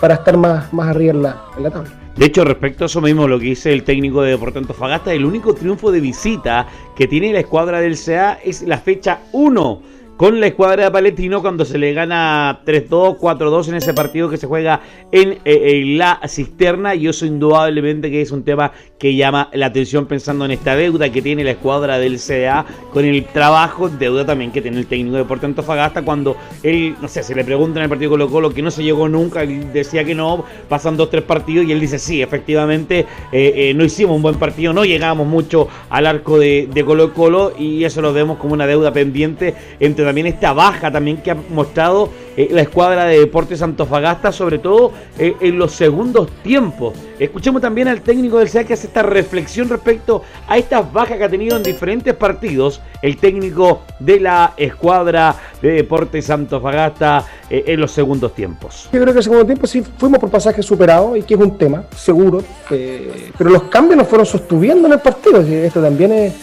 para 0.00 0.14
estar 0.14 0.36
más, 0.36 0.72
más 0.72 0.88
arriba 0.88 1.12
en 1.12 1.22
la, 1.22 1.42
en 1.56 1.62
la 1.62 1.70
tabla. 1.70 1.90
De 2.16 2.26
hecho, 2.26 2.44
respecto 2.44 2.84
a 2.84 2.86
eso 2.86 3.00
mismo, 3.00 3.28
lo 3.28 3.38
que 3.38 3.44
dice 3.44 3.72
el 3.72 3.84
técnico 3.84 4.22
de 4.22 4.32
Deportes 4.32 4.62
Antofagasta, 4.62 5.12
el 5.12 5.24
único 5.24 5.54
triunfo 5.54 5.92
de 5.92 6.00
visita 6.00 6.66
que 6.96 7.06
tiene 7.06 7.32
la 7.32 7.38
escuadra 7.38 7.80
del 7.80 7.96
CA 7.96 8.38
es 8.42 8.62
la 8.62 8.78
fecha 8.78 9.20
1 9.30 9.82
con 10.18 10.40
la 10.40 10.48
escuadra 10.48 10.82
de 10.82 10.90
Palestino 10.90 11.42
cuando 11.42 11.64
se 11.64 11.78
le 11.78 11.92
gana 11.92 12.60
3-2, 12.66 13.18
4-2 13.18 13.68
en 13.68 13.74
ese 13.76 13.94
partido 13.94 14.28
que 14.28 14.36
se 14.36 14.48
juega 14.48 14.80
en, 15.12 15.38
eh, 15.44 15.84
la 15.96 16.20
cisterna. 16.26 16.96
Y 16.96 17.06
eso 17.06 17.24
indudablemente 17.24 18.10
que 18.10 18.20
es 18.20 18.32
un 18.32 18.42
tema 18.42 18.72
que 18.98 19.14
llama 19.14 19.48
la 19.52 19.66
atención 19.66 20.06
pensando 20.06 20.44
en 20.44 20.50
esta 20.50 20.74
deuda 20.74 21.12
que 21.12 21.22
tiene 21.22 21.44
la 21.44 21.52
escuadra 21.52 22.00
del 22.00 22.18
CDA 22.18 22.66
con 22.92 23.04
el 23.04 23.24
trabajo, 23.26 23.88
deuda 23.88 24.26
también 24.26 24.50
que 24.50 24.60
tiene 24.60 24.78
el 24.78 24.86
técnico 24.86 25.12
de 25.12 25.22
Deportes 25.22 25.44
Antofagasta 25.44 26.02
cuando 26.02 26.36
él, 26.64 26.96
no 27.00 27.06
sé, 27.06 27.22
se 27.22 27.36
le 27.36 27.44
pregunta 27.44 27.78
en 27.78 27.84
el 27.84 27.88
partido 27.88 28.10
Colo 28.10 28.28
Colo 28.28 28.52
que 28.52 28.60
no 28.60 28.72
se 28.72 28.82
llegó 28.82 29.08
nunca, 29.08 29.44
él 29.44 29.72
decía 29.72 30.02
que 30.02 30.16
no, 30.16 30.44
pasan 30.68 30.96
dos, 30.96 31.10
tres 31.10 31.22
partidos 31.22 31.64
y 31.66 31.70
él 31.70 31.78
dice 31.78 32.00
sí, 32.00 32.22
efectivamente 32.22 33.06
eh, 33.30 33.52
eh, 33.54 33.74
no 33.74 33.84
hicimos 33.84 34.16
un 34.16 34.22
buen 34.22 34.34
partido, 34.34 34.72
no 34.72 34.84
llegamos 34.84 35.28
mucho 35.28 35.68
al 35.90 36.04
arco 36.06 36.36
de, 36.36 36.68
de 36.74 36.84
Colo 36.84 37.14
Colo 37.14 37.52
y 37.56 37.84
eso 37.84 38.02
lo 38.02 38.12
vemos 38.12 38.38
como 38.38 38.54
una 38.54 38.66
deuda 38.66 38.92
pendiente 38.92 39.54
entre 39.78 40.07
también 40.08 40.26
esta 40.26 40.54
baja 40.54 40.90
también 40.90 41.18
que 41.18 41.30
ha 41.30 41.36
mostrado 41.50 42.10
eh, 42.34 42.48
la 42.50 42.62
escuadra 42.62 43.04
de 43.04 43.18
Deportes 43.18 43.60
Antofagasta, 43.62 44.32
sobre 44.32 44.58
todo 44.58 44.92
eh, 45.18 45.36
en 45.40 45.58
los 45.58 45.72
segundos 45.72 46.30
tiempos. 46.42 46.94
Escuchemos 47.18 47.60
también 47.60 47.88
al 47.88 48.00
técnico 48.00 48.38
del 48.38 48.48
SEA 48.48 48.64
que 48.64 48.74
hace 48.74 48.86
esta 48.86 49.02
reflexión 49.02 49.68
respecto 49.68 50.22
a 50.46 50.56
estas 50.56 50.90
bajas 50.92 51.18
que 51.18 51.24
ha 51.24 51.28
tenido 51.28 51.56
en 51.56 51.62
diferentes 51.62 52.14
partidos 52.14 52.80
el 53.02 53.18
técnico 53.18 53.82
de 53.98 54.20
la 54.20 54.54
escuadra 54.56 55.34
de 55.60 55.72
Deportes 55.72 56.30
Antofagasta 56.30 57.26
eh, 57.50 57.64
en 57.66 57.80
los 57.80 57.90
segundos 57.90 58.34
tiempos. 58.34 58.88
Yo 58.92 59.00
creo 59.00 59.12
que 59.12 59.18
el 59.18 59.24
segundo 59.24 59.44
tiempo 59.44 59.66
sí 59.66 59.82
fuimos 59.98 60.18
por 60.18 60.30
pasajes 60.30 60.64
superados 60.64 61.18
y 61.18 61.22
que 61.22 61.34
es 61.34 61.40
un 61.40 61.58
tema, 61.58 61.84
seguro, 61.94 62.42
pero 62.68 63.50
los 63.50 63.64
cambios 63.64 63.98
nos 63.98 64.08
fueron 64.08 64.24
sostuviendo 64.24 64.86
en 64.86 64.94
el 64.94 65.00
partido. 65.00 65.40
Esto 65.40 65.82
también 65.82 66.12
es 66.12 66.34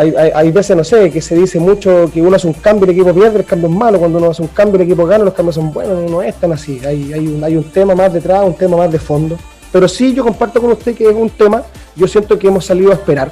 hay, 0.00 0.32
hay, 0.34 0.50
veces, 0.50 0.74
no 0.74 0.82
sé, 0.82 1.10
que 1.10 1.20
se 1.20 1.34
dice 1.34 1.60
mucho 1.60 2.10
que 2.12 2.22
uno 2.22 2.34
hace 2.34 2.46
un 2.46 2.54
cambio 2.54 2.86
y 2.86 2.90
el 2.90 2.96
equipo 2.96 3.14
pierde, 3.14 3.40
el 3.40 3.44
cambio 3.44 3.68
es 3.68 3.74
malo. 3.74 3.98
Cuando 3.98 4.16
uno 4.16 4.30
hace 4.30 4.40
un 4.40 4.48
cambio 4.48 4.78
y 4.78 4.82
el 4.82 4.88
equipo 4.88 5.04
gana, 5.04 5.24
los 5.24 5.34
cambios 5.34 5.56
son 5.56 5.70
buenos. 5.74 6.10
No 6.10 6.22
es 6.22 6.34
tan 6.36 6.52
así. 6.52 6.80
Hay, 6.86 7.12
hay, 7.12 7.28
un, 7.28 7.44
hay 7.44 7.54
tema 7.64 7.94
más 7.94 8.10
detrás, 8.10 8.42
un 8.42 8.54
tema 8.54 8.78
más 8.78 8.90
de 8.90 8.98
fondo. 8.98 9.36
Pero 9.70 9.86
sí, 9.86 10.14
yo 10.14 10.24
comparto 10.24 10.58
con 10.58 10.72
usted 10.72 10.94
que 10.94 11.04
es 11.04 11.14
un 11.14 11.28
tema, 11.28 11.64
yo 11.94 12.08
siento 12.08 12.38
que 12.38 12.48
hemos 12.48 12.64
salido 12.64 12.92
a 12.92 12.94
esperar. 12.94 13.30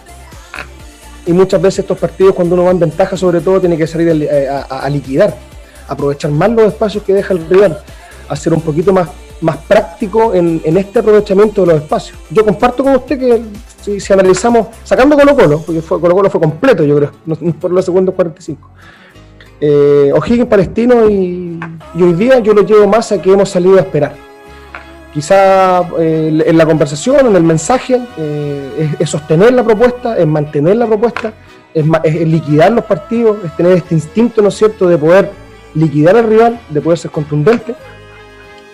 Y 1.24 1.32
muchas 1.32 1.60
veces 1.60 1.80
estos 1.80 1.96
partidos, 1.96 2.34
cuando 2.34 2.54
uno 2.54 2.64
va 2.64 2.70
en 2.70 2.80
ventaja, 2.80 3.16
sobre 3.16 3.40
todo, 3.40 3.60
tiene 3.60 3.78
que 3.78 3.86
salir 3.86 4.28
a, 4.68 4.90
liquidar, 4.90 5.34
aprovechar 5.88 6.30
más 6.30 6.50
los 6.50 6.66
espacios 6.66 7.02
que 7.02 7.14
deja 7.14 7.32
el 7.32 7.48
rival, 7.48 7.78
hacer 8.28 8.52
un 8.52 8.60
poquito 8.60 8.92
más, 8.92 9.08
más 9.40 9.56
práctico 9.56 10.34
en, 10.34 10.60
en 10.64 10.76
este 10.76 10.98
aprovechamiento 10.98 11.62
de 11.62 11.72
los 11.72 11.82
espacios. 11.82 12.18
Yo 12.30 12.44
comparto 12.44 12.84
con 12.84 12.94
usted 12.94 13.18
que 13.18 13.42
si, 13.98 14.12
analizamos, 14.12 14.68
sacando 14.84 15.16
Colo 15.16 15.34
Colo, 15.34 15.62
porque 15.64 15.80
fue, 15.80 16.00
Colo 16.00 16.14
Colo 16.14 16.30
fue 16.30 16.40
completo, 16.40 16.84
yo 16.84 16.96
creo, 16.96 17.10
por 17.60 17.70
los 17.70 17.84
segundos 17.84 18.14
45. 18.14 18.70
Eh, 19.60 20.12
O'Higgins 20.14 20.46
Palestino 20.46 21.10
y, 21.10 21.58
hoy 22.00 22.12
día 22.12 22.38
yo 22.38 22.54
lo 22.54 22.62
llevo 22.62 22.86
más 22.86 23.10
a 23.10 23.20
que 23.20 23.32
hemos 23.32 23.48
salido 23.48 23.76
a 23.76 23.80
esperar. 23.80 24.14
Quizá 25.12 25.82
eh, 25.98 26.44
en 26.46 26.56
la 26.56 26.66
conversación, 26.66 27.26
en 27.26 27.34
el 27.34 27.42
mensaje, 27.42 28.00
eh, 28.18 28.94
es, 28.98 29.10
sostener 29.10 29.52
la 29.52 29.64
propuesta, 29.64 30.16
es 30.16 30.26
mantener 30.26 30.76
la 30.76 30.86
propuesta, 30.86 31.32
es, 31.74 31.84
liquidar 32.26 32.72
los 32.72 32.84
partidos, 32.84 33.38
es 33.44 33.56
tener 33.56 33.72
este 33.72 33.94
instinto, 33.94 34.42
¿no 34.42 34.48
es 34.48 34.54
cierto?, 34.54 34.86
de 34.86 34.98
poder 34.98 35.30
liquidar 35.74 36.16
al 36.16 36.24
rival, 36.24 36.60
de 36.68 36.80
poder 36.80 36.98
ser 36.98 37.10
contundente. 37.10 37.74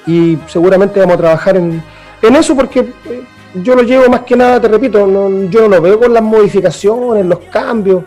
Y 0.06 0.36
seguramente 0.48 1.00
vamos 1.00 1.14
a 1.14 1.18
trabajar 1.18 1.56
en, 1.56 1.82
en 2.20 2.36
eso 2.36 2.54
porque 2.54 2.80
eh, 2.80 3.22
yo 3.62 3.74
lo 3.74 3.82
llevo 3.82 4.08
más 4.08 4.22
que 4.22 4.36
nada, 4.36 4.60
te 4.60 4.68
repito, 4.68 5.06
no, 5.06 5.48
yo 5.50 5.62
no 5.62 5.68
lo 5.68 5.82
veo 5.82 6.00
con 6.00 6.12
las 6.12 6.22
modificaciones, 6.22 7.24
los 7.24 7.38
cambios, 7.50 8.02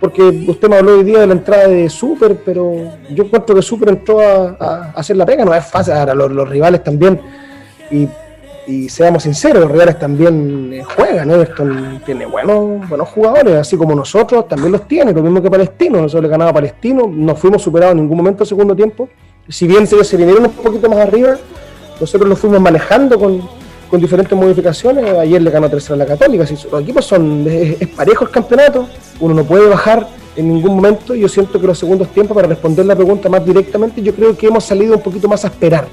porque 0.00 0.22
usted 0.22 0.68
me 0.68 0.76
habló 0.76 0.96
hoy 0.96 1.04
día 1.04 1.20
de 1.20 1.26
la 1.26 1.32
entrada 1.34 1.68
de 1.68 1.88
Super, 1.88 2.36
pero 2.44 2.72
yo 3.10 3.24
encuentro 3.24 3.54
que 3.54 3.62
Super 3.62 3.90
entró 3.90 4.20
a, 4.20 4.92
hacer 4.94 5.16
la 5.16 5.26
pega, 5.26 5.44
no 5.44 5.54
es 5.54 5.64
fácil, 5.64 5.94
ahora 5.94 6.14
los, 6.14 6.48
rivales 6.48 6.82
también, 6.82 7.20
y, 7.90 8.08
y 8.66 8.88
seamos 8.88 9.22
sinceros, 9.22 9.62
los 9.62 9.70
rivales 9.70 9.98
también 9.98 10.72
eh, 10.72 10.82
juegan, 10.82 11.30
Everton 11.30 12.02
tiene 12.04 12.26
buenos, 12.26 12.88
buenos 12.88 13.08
jugadores, 13.08 13.54
así 13.54 13.76
como 13.76 13.94
nosotros 13.94 14.48
también 14.48 14.72
los 14.72 14.86
tiene, 14.88 15.12
lo 15.12 15.22
mismo 15.22 15.40
que 15.40 15.50
Palestino, 15.50 16.00
nosotros 16.00 16.24
le 16.24 16.28
ganaba 16.28 16.50
a 16.50 16.54
Palestino, 16.54 17.08
no 17.08 17.36
fuimos 17.36 17.62
superados 17.62 17.92
en 17.92 18.02
ningún 18.02 18.16
momento 18.16 18.42
el 18.42 18.48
segundo 18.48 18.74
tiempo, 18.74 19.08
si 19.48 19.66
bien 19.66 19.86
se, 19.86 20.02
se 20.04 20.16
vinieron 20.16 20.44
un 20.44 20.50
poquito 20.50 20.88
más 20.88 20.98
arriba, 20.98 21.36
nosotros 22.00 22.28
lo 22.28 22.36
fuimos 22.36 22.60
manejando 22.60 23.18
con, 23.18 23.42
con 23.90 24.00
diferentes 24.00 24.36
modificaciones. 24.36 25.12
Ayer 25.16 25.40
le 25.40 25.50
ganó 25.50 25.68
tercera 25.68 25.94
a 25.94 25.98
la 25.98 26.06
Católica. 26.06 26.46
Si 26.46 26.54
los 26.70 26.82
equipos 26.82 27.04
son 27.04 27.46
es, 27.48 27.88
parejo 27.88 28.24
el 28.24 28.30
campeonato, 28.30 28.88
uno 29.20 29.34
no 29.34 29.44
puede 29.44 29.68
bajar 29.68 30.06
en 30.36 30.48
ningún 30.48 30.76
momento. 30.76 31.14
Yo 31.14 31.28
siento 31.28 31.60
que 31.60 31.66
los 31.66 31.78
segundos 31.78 32.08
tiempos, 32.08 32.34
para 32.34 32.48
responder 32.48 32.86
la 32.86 32.94
pregunta 32.94 33.28
más 33.28 33.44
directamente, 33.44 34.02
yo 34.02 34.14
creo 34.14 34.36
que 34.36 34.46
hemos 34.46 34.64
salido 34.64 34.94
un 34.94 35.02
poquito 35.02 35.28
más 35.28 35.44
a 35.44 35.48
esperar 35.48 35.86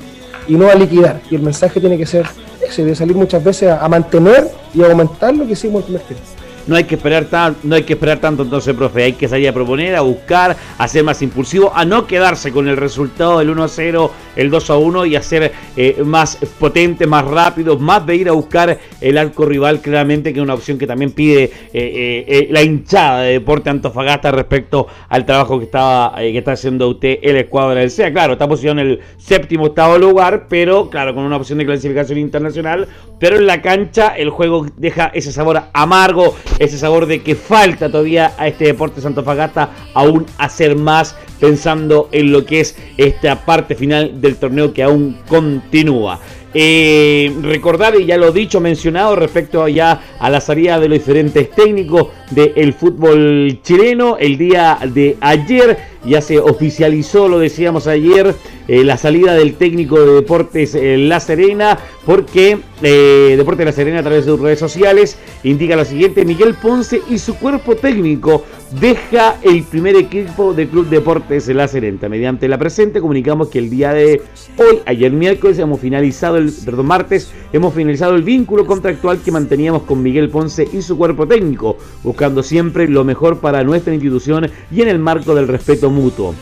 y 0.47 0.55
no 0.55 0.69
a 0.69 0.75
liquidar. 0.75 1.21
Y 1.29 1.35
el 1.35 1.41
mensaje 1.41 1.79
tiene 1.79 1.97
que 1.97 2.05
ser 2.05 2.25
ese, 2.61 2.83
de 2.83 2.95
salir 2.95 3.15
muchas 3.15 3.43
veces 3.43 3.71
a, 3.71 3.87
mantener 3.87 4.49
y 4.73 4.83
aumentar 4.83 5.35
lo 5.35 5.45
que 5.45 5.53
hicimos 5.53 5.79
el 5.79 5.83
primer 5.85 6.01
tiempo. 6.03 6.25
No 6.67 6.75
hay 6.75 6.85
que 6.85 6.95
esperar 6.95 7.25
tan, 7.25 7.55
no 7.63 7.75
hay 7.75 7.83
que 7.83 7.93
esperar 7.93 8.19
tanto 8.19 8.43
entonces, 8.43 8.73
profe. 8.75 9.03
Hay 9.03 9.13
que 9.13 9.27
salir 9.27 9.47
a 9.49 9.53
proponer, 9.53 9.95
a 9.95 10.01
buscar, 10.01 10.55
a 10.77 10.87
ser 10.87 11.03
más 11.03 11.21
impulsivo, 11.21 11.71
a 11.75 11.85
no 11.85 12.07
quedarse 12.07 12.51
con 12.51 12.67
el 12.67 12.77
resultado 12.77 13.39
del 13.39 13.49
1 13.49 13.63
a 13.63 13.67
0, 13.67 14.11
el 14.35 14.49
2 14.49 14.69
a 14.69 14.77
1 14.77 15.05
y 15.05 15.15
a 15.15 15.21
ser 15.21 15.51
eh, 15.77 16.01
más 16.03 16.37
potente, 16.59 17.07
más 17.07 17.25
rápido, 17.25 17.77
más 17.77 18.05
de 18.05 18.15
ir 18.15 18.29
a 18.29 18.31
buscar 18.31 18.77
el 19.01 19.17
arco 19.17 19.45
rival, 19.45 19.79
claramente, 19.79 20.33
que 20.33 20.39
es 20.39 20.43
una 20.43 20.53
opción 20.53 20.77
que 20.77 20.87
también 20.87 21.11
pide 21.11 21.43
eh, 21.43 21.51
eh, 21.73 22.47
la 22.49 22.61
hinchada 22.61 23.21
de 23.21 23.33
Deporte 23.33 23.69
Antofagasta 23.69 24.31
respecto 24.31 24.87
al 25.09 25.25
trabajo 25.25 25.59
que 25.59 25.65
estaba 25.65 26.15
que 26.17 26.37
está 26.37 26.53
haciendo 26.53 26.89
usted 26.89 27.19
el 27.21 27.37
escuadra 27.37 27.79
del 27.79 27.91
SEA. 27.91 28.11
Claro, 28.11 28.33
está 28.33 28.47
posicionado 28.47 28.81
en 28.81 28.91
el 28.93 28.99
séptimo 29.17 29.65
octavo 29.65 29.97
lugar, 29.97 30.47
pero 30.49 30.89
claro, 30.89 31.13
con 31.13 31.23
una 31.23 31.37
opción 31.37 31.59
de 31.59 31.65
clasificación 31.65 32.19
internacional, 32.19 32.87
pero 33.19 33.37
en 33.37 33.45
la 33.45 33.61
cancha 33.61 34.15
el 34.15 34.29
juego 34.29 34.65
deja 34.77 35.11
ese 35.13 35.31
sabor 35.31 35.61
amargo, 35.73 36.35
ese 36.59 36.77
sabor 36.77 37.05
de 37.05 37.21
que 37.21 37.35
falta 37.35 37.89
todavía 37.89 38.33
a 38.37 38.47
este 38.47 38.65
Deporte 38.65 39.01
Santofagasta 39.01 39.71
aún 39.93 40.25
hacer 40.37 40.75
más 40.75 41.15
pensando 41.39 42.09
en 42.11 42.31
lo 42.31 42.45
que 42.45 42.61
es 42.61 42.77
esta 42.97 43.45
parte 43.45 43.75
final 43.75 44.21
del 44.21 44.37
torneo 44.37 44.73
que 44.73 44.83
aún 44.83 45.17
continúa. 45.27 46.19
Eh, 46.57 47.35
recordar, 47.41 47.99
y 47.99 48.05
ya 48.05 48.15
lo 48.15 48.31
dicho, 48.31 48.61
mencionado 48.61 49.17
respecto 49.17 49.67
ya 49.67 49.99
a 50.17 50.29
la 50.29 50.39
salida 50.39 50.79
de 50.79 50.87
los 50.87 50.99
diferentes 50.99 51.51
técnicos 51.51 52.07
del 52.31 52.73
fútbol 52.73 53.59
chileno, 53.61 54.15
el 54.17 54.37
día 54.37 54.79
de 54.81 55.17
ayer 55.19 55.77
ya 56.05 56.21
se 56.21 56.39
oficializó, 56.39 57.27
lo 57.27 57.39
decíamos 57.39 57.87
ayer, 57.87 58.35
eh, 58.67 58.83
la 58.83 58.97
salida 58.97 59.33
del 59.33 59.55
técnico 59.55 59.99
de 59.99 60.13
Deportes 60.15 60.75
eh, 60.75 60.97
La 60.97 61.19
Serena, 61.19 61.77
porque 62.05 62.57
eh, 62.81 63.35
Deportes 63.37 63.65
La 63.65 63.71
Serena 63.71 63.99
a 63.99 64.03
través 64.03 64.25
de 64.25 64.31
sus 64.31 64.39
redes 64.39 64.59
sociales 64.59 65.17
indica 65.43 65.75
lo 65.75 65.85
siguiente, 65.85 66.25
Miguel 66.25 66.55
Ponce 66.55 67.01
y 67.09 67.17
su 67.19 67.35
cuerpo 67.35 67.75
técnico 67.75 68.43
deja 68.79 69.37
el 69.43 69.63
primer 69.63 69.95
equipo 69.95 70.53
del 70.53 70.67
Club 70.67 70.89
Deportes 70.89 71.47
La 71.49 71.67
Serena. 71.67 72.09
Mediante 72.09 72.47
la 72.47 72.57
presente 72.57 72.99
comunicamos 72.99 73.49
que 73.49 73.59
el 73.59 73.69
día 73.69 73.93
de 73.93 74.21
hoy, 74.57 74.79
ayer 74.85 75.11
miércoles, 75.11 75.59
hemos 75.59 75.79
finalizado 75.79 76.37
el, 76.37 76.51
perdón, 76.51 76.87
martes, 76.87 77.31
hemos 77.53 77.73
finalizado 77.73 78.15
el 78.15 78.23
vínculo 78.23 78.65
contractual 78.65 79.19
que 79.23 79.31
manteníamos 79.31 79.83
con 79.83 80.01
Miguel 80.01 80.29
Ponce 80.29 80.67
y 80.71 80.81
su 80.81 80.97
cuerpo 80.97 81.27
técnico, 81.27 81.77
buscando 82.03 82.41
siempre 82.41 82.87
lo 82.87 83.03
mejor 83.03 83.39
para 83.39 83.63
nuestra 83.63 83.93
institución 83.93 84.49
y 84.71 84.81
en 84.81 84.87
el 84.87 84.99
marco 84.99 85.35
del 85.35 85.47
respeto 85.47 85.89
mutuo. 85.95 86.35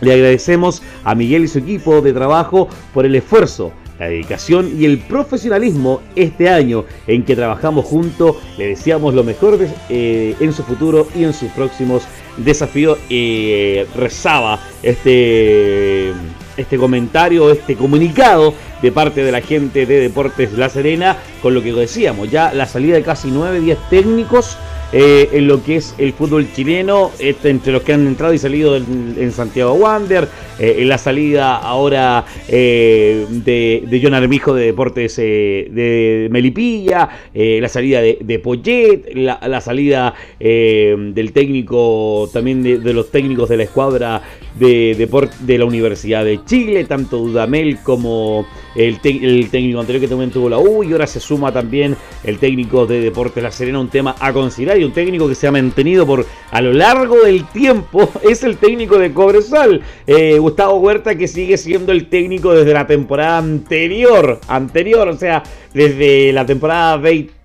Le 0.00 0.14
agradecemos 0.14 0.82
a 1.04 1.14
Miguel 1.14 1.44
y 1.44 1.48
su 1.48 1.58
equipo 1.58 2.00
de 2.00 2.12
trabajo 2.12 2.68
por 2.94 3.04
el 3.04 3.14
esfuerzo, 3.14 3.72
la 3.98 4.08
dedicación 4.08 4.74
y 4.78 4.86
el 4.86 4.98
profesionalismo 4.98 6.00
este 6.16 6.48
año 6.48 6.86
en 7.06 7.22
que 7.22 7.36
trabajamos 7.36 7.84
juntos. 7.84 8.36
Le 8.56 8.68
deseamos 8.68 9.12
lo 9.12 9.24
mejor 9.24 9.58
eh, 9.90 10.34
en 10.40 10.52
su 10.54 10.62
futuro 10.62 11.06
y 11.14 11.24
en 11.24 11.34
sus 11.34 11.50
próximos 11.50 12.04
desafíos. 12.38 12.98
Eh, 13.10 13.86
rezaba 13.94 14.58
este, 14.82 16.12
este 16.56 16.78
comentario, 16.78 17.50
este 17.50 17.76
comunicado 17.76 18.54
de 18.80 18.92
parte 18.92 19.22
de 19.22 19.32
la 19.32 19.42
gente 19.42 19.84
de 19.84 20.00
Deportes 20.00 20.54
La 20.54 20.70
Serena 20.70 21.18
con 21.42 21.52
lo 21.52 21.62
que 21.62 21.74
decíamos, 21.74 22.30
ya 22.30 22.54
la 22.54 22.64
salida 22.64 22.94
de 22.94 23.02
casi 23.02 23.30
9, 23.30 23.60
10 23.60 23.78
técnicos 23.90 24.56
eh, 24.92 25.28
en 25.32 25.46
lo 25.46 25.62
que 25.62 25.76
es 25.76 25.94
el 25.98 26.12
fútbol 26.12 26.52
chileno, 26.52 27.10
este, 27.18 27.50
entre 27.50 27.72
los 27.72 27.82
que 27.82 27.92
han 27.92 28.06
entrado 28.06 28.34
y 28.34 28.38
salido 28.38 28.76
en, 28.76 29.32
Santiago 29.32 29.74
Wander, 29.74 30.28
eh, 30.58 30.76
en 30.78 30.88
la 30.88 30.98
salida 30.98 31.56
ahora 31.56 32.24
eh, 32.48 33.26
de, 33.30 33.84
de 33.86 34.00
John 34.02 34.14
Armijo 34.14 34.54
de 34.54 34.66
Deportes 34.66 35.18
eh, 35.18 35.68
de 35.70 36.28
Melipilla, 36.30 37.08
la 37.32 37.68
salida 37.68 38.00
de, 38.00 38.18
de 38.20 38.38
Poyet, 38.38 39.14
la, 39.14 39.40
la 39.46 39.60
salida 39.60 40.14
del 40.38 41.32
técnico, 41.32 42.28
también 42.32 42.62
de, 42.62 42.78
de 42.78 42.92
los 42.92 43.10
técnicos 43.10 43.48
de 43.48 43.56
la 43.56 43.62
escuadra 43.64 44.22
de, 44.58 44.96
deport- 44.98 45.36
de 45.40 45.58
la 45.58 45.64
Universidad 45.64 46.24
de 46.24 46.44
Chile, 46.44 46.84
tanto 46.84 47.18
Dudamel 47.18 47.78
como 47.82 48.46
el, 48.74 48.98
el 49.04 49.48
técnico 49.50 49.80
anterior 49.80 50.00
que 50.00 50.08
también 50.08 50.30
tuvo 50.30 50.48
la 50.48 50.58
U, 50.58 50.84
y 50.84 50.92
ahora 50.92 51.06
se 51.06 51.20
suma 51.20 51.52
también 51.52 51.96
el 52.24 52.38
técnico 52.38 52.86
de 52.86 53.00
Deportes 53.00 53.42
La 53.42 53.50
Serena, 53.50 53.80
un 53.80 53.88
tema 53.88 54.14
a 54.18 54.32
considerar 54.32 54.78
y 54.78 54.84
un 54.84 54.92
técnico 54.92 55.28
que 55.28 55.34
se 55.34 55.46
ha 55.46 55.52
mantenido 55.52 56.06
por 56.06 56.26
a 56.50 56.60
lo 56.60 56.72
largo 56.72 57.20
del 57.20 57.44
tiempo, 57.46 58.10
es 58.28 58.42
el 58.44 58.56
técnico 58.56 58.98
de 58.98 59.12
Cobresal, 59.12 59.82
eh, 60.06 60.38
Gustavo 60.38 60.74
Huerta, 60.76 61.16
que 61.16 61.28
sigue 61.28 61.56
siendo 61.56 61.92
el 61.92 62.08
técnico 62.08 62.52
desde 62.52 62.72
la 62.72 62.86
temporada 62.86 63.38
anterior, 63.38 64.40
anterior, 64.48 65.08
o 65.08 65.16
sea, 65.16 65.42
desde 65.74 66.32
la 66.32 66.44
temporada 66.46 66.96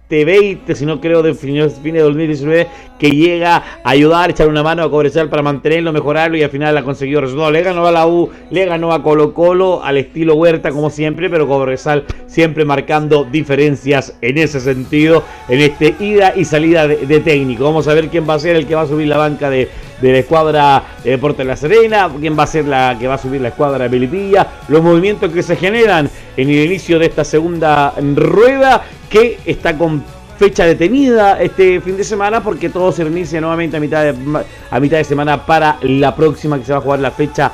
2020, 0.10 0.76
si 0.76 0.86
no 0.86 1.02
creo 1.02 1.24
de 1.24 1.34
fines 1.34 1.82
de 1.82 2.00
2019, 2.00 2.68
que 3.00 3.10
llega 3.10 3.56
a 3.84 3.90
ayudar, 3.90 4.30
echar 4.30 4.48
una 4.48 4.62
mano 4.62 4.84
a 4.84 4.90
Cobresal 4.92 5.30
para 5.30 5.42
mantenerlo, 5.42 5.92
mejorarlo 5.92 6.38
y 6.38 6.44
al 6.44 6.50
final 6.50 6.78
ha 6.78 6.84
conseguido 6.84 7.22
resultados. 7.22 7.52
Le 7.52 7.64
ganó 7.64 7.88
a 7.88 7.92
la 7.92 8.08
U, 8.08 8.30
le 8.52 8.66
ganó 8.66 8.94
a 8.94 9.02
Colo 9.02 9.34
Colo, 9.34 9.84
al 9.84 9.98
estilo 9.98 10.36
Huerta 10.36 10.70
como 10.72 10.90
siempre, 10.90 11.30
pero 11.30 11.48
Cobresal 11.48 12.06
siempre 12.28 12.66
marcando 12.66 13.24
diferencias 13.24 14.16
en 14.22 14.38
ese 14.38 14.60
sentido, 14.60 15.24
en 15.50 15.62
este 15.62 15.96
ida 16.00 16.34
y 16.36 16.46
salida 16.46 16.88
de, 16.88 17.06
de 17.08 17.20
técnico. 17.20 17.64
Vamos 17.64 17.88
a 17.88 17.94
ver 17.94 18.10
quién 18.10 18.30
va 18.30 18.36
a 18.36 18.40
ser 18.40 18.56
el 18.56 18.68
que 18.68 18.76
va 18.76 18.82
a 18.82 18.88
subir 18.88 19.08
la 19.08 19.18
banca 19.18 19.50
de, 19.50 19.70
de 20.02 20.12
la 20.12 20.20
escuadra 20.20 20.84
de 21.04 21.12
Deportes 21.12 21.46
La 21.46 21.56
Serena, 21.56 22.10
quién 22.20 22.38
va 22.38 22.44
a 22.44 22.48
ser 22.48 22.66
la 22.66 22.96
que 23.00 23.08
va 23.08 23.16
a 23.16 23.18
subir 23.18 23.42
la 23.42 23.50
escuadra 23.50 23.86
de 23.86 23.90
Melipilla, 23.90 24.48
los 24.68 24.82
movimientos 24.82 25.32
que 25.32 25.42
se 25.42 25.56
generan 25.56 26.10
en 26.38 26.50
el 26.50 26.66
inicio 26.66 27.00
de 27.00 27.06
esta 27.06 27.24
segunda 27.24 27.94
rueda 28.16 28.84
que 29.10 29.40
está 29.46 29.78
con 29.78 30.04
fecha 30.38 30.66
detenida 30.66 31.42
este 31.42 31.80
fin 31.80 31.96
de 31.98 32.04
semana 32.04 32.44
porque 32.44 32.70
todo 32.70 32.92
se 32.92 33.04
reinicia 33.04 33.40
nuevamente 33.40 33.78
a 33.78 33.80
mitad 33.80 34.04
de, 34.04 34.44
a 34.70 34.80
mitad 34.80 34.98
de 34.98 35.04
semana 35.04 35.46
para 35.46 35.78
la 35.82 36.16
próxima 36.16 36.58
que 36.58 36.66
se 36.66 36.74
va 36.74 36.80
a 36.80 36.82
jugar 36.82 37.00
la 37.00 37.12
fecha 37.12 37.52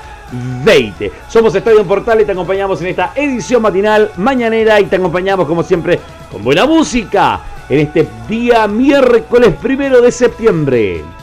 20. 0.64 1.12
Somos 1.30 1.54
Estadio 1.54 1.86
Portal 1.86 2.22
y 2.22 2.26
te 2.26 2.32
acompañamos 2.32 2.82
en 2.82 2.88
esta 2.88 3.14
edición 3.16 3.62
matinal 3.62 4.12
mañanera 4.18 4.80
y 4.80 4.86
te 4.86 4.96
acompañamos 4.96 5.46
como 5.46 5.62
siempre 5.64 6.00
con 6.32 6.44
buena 6.44 6.66
música 6.66 7.42
en 7.70 7.80
este 7.80 8.08
día 8.28 8.68
miércoles 8.68 9.54
primero 9.62 10.02
de 10.02 10.12
septiembre. 10.12 11.21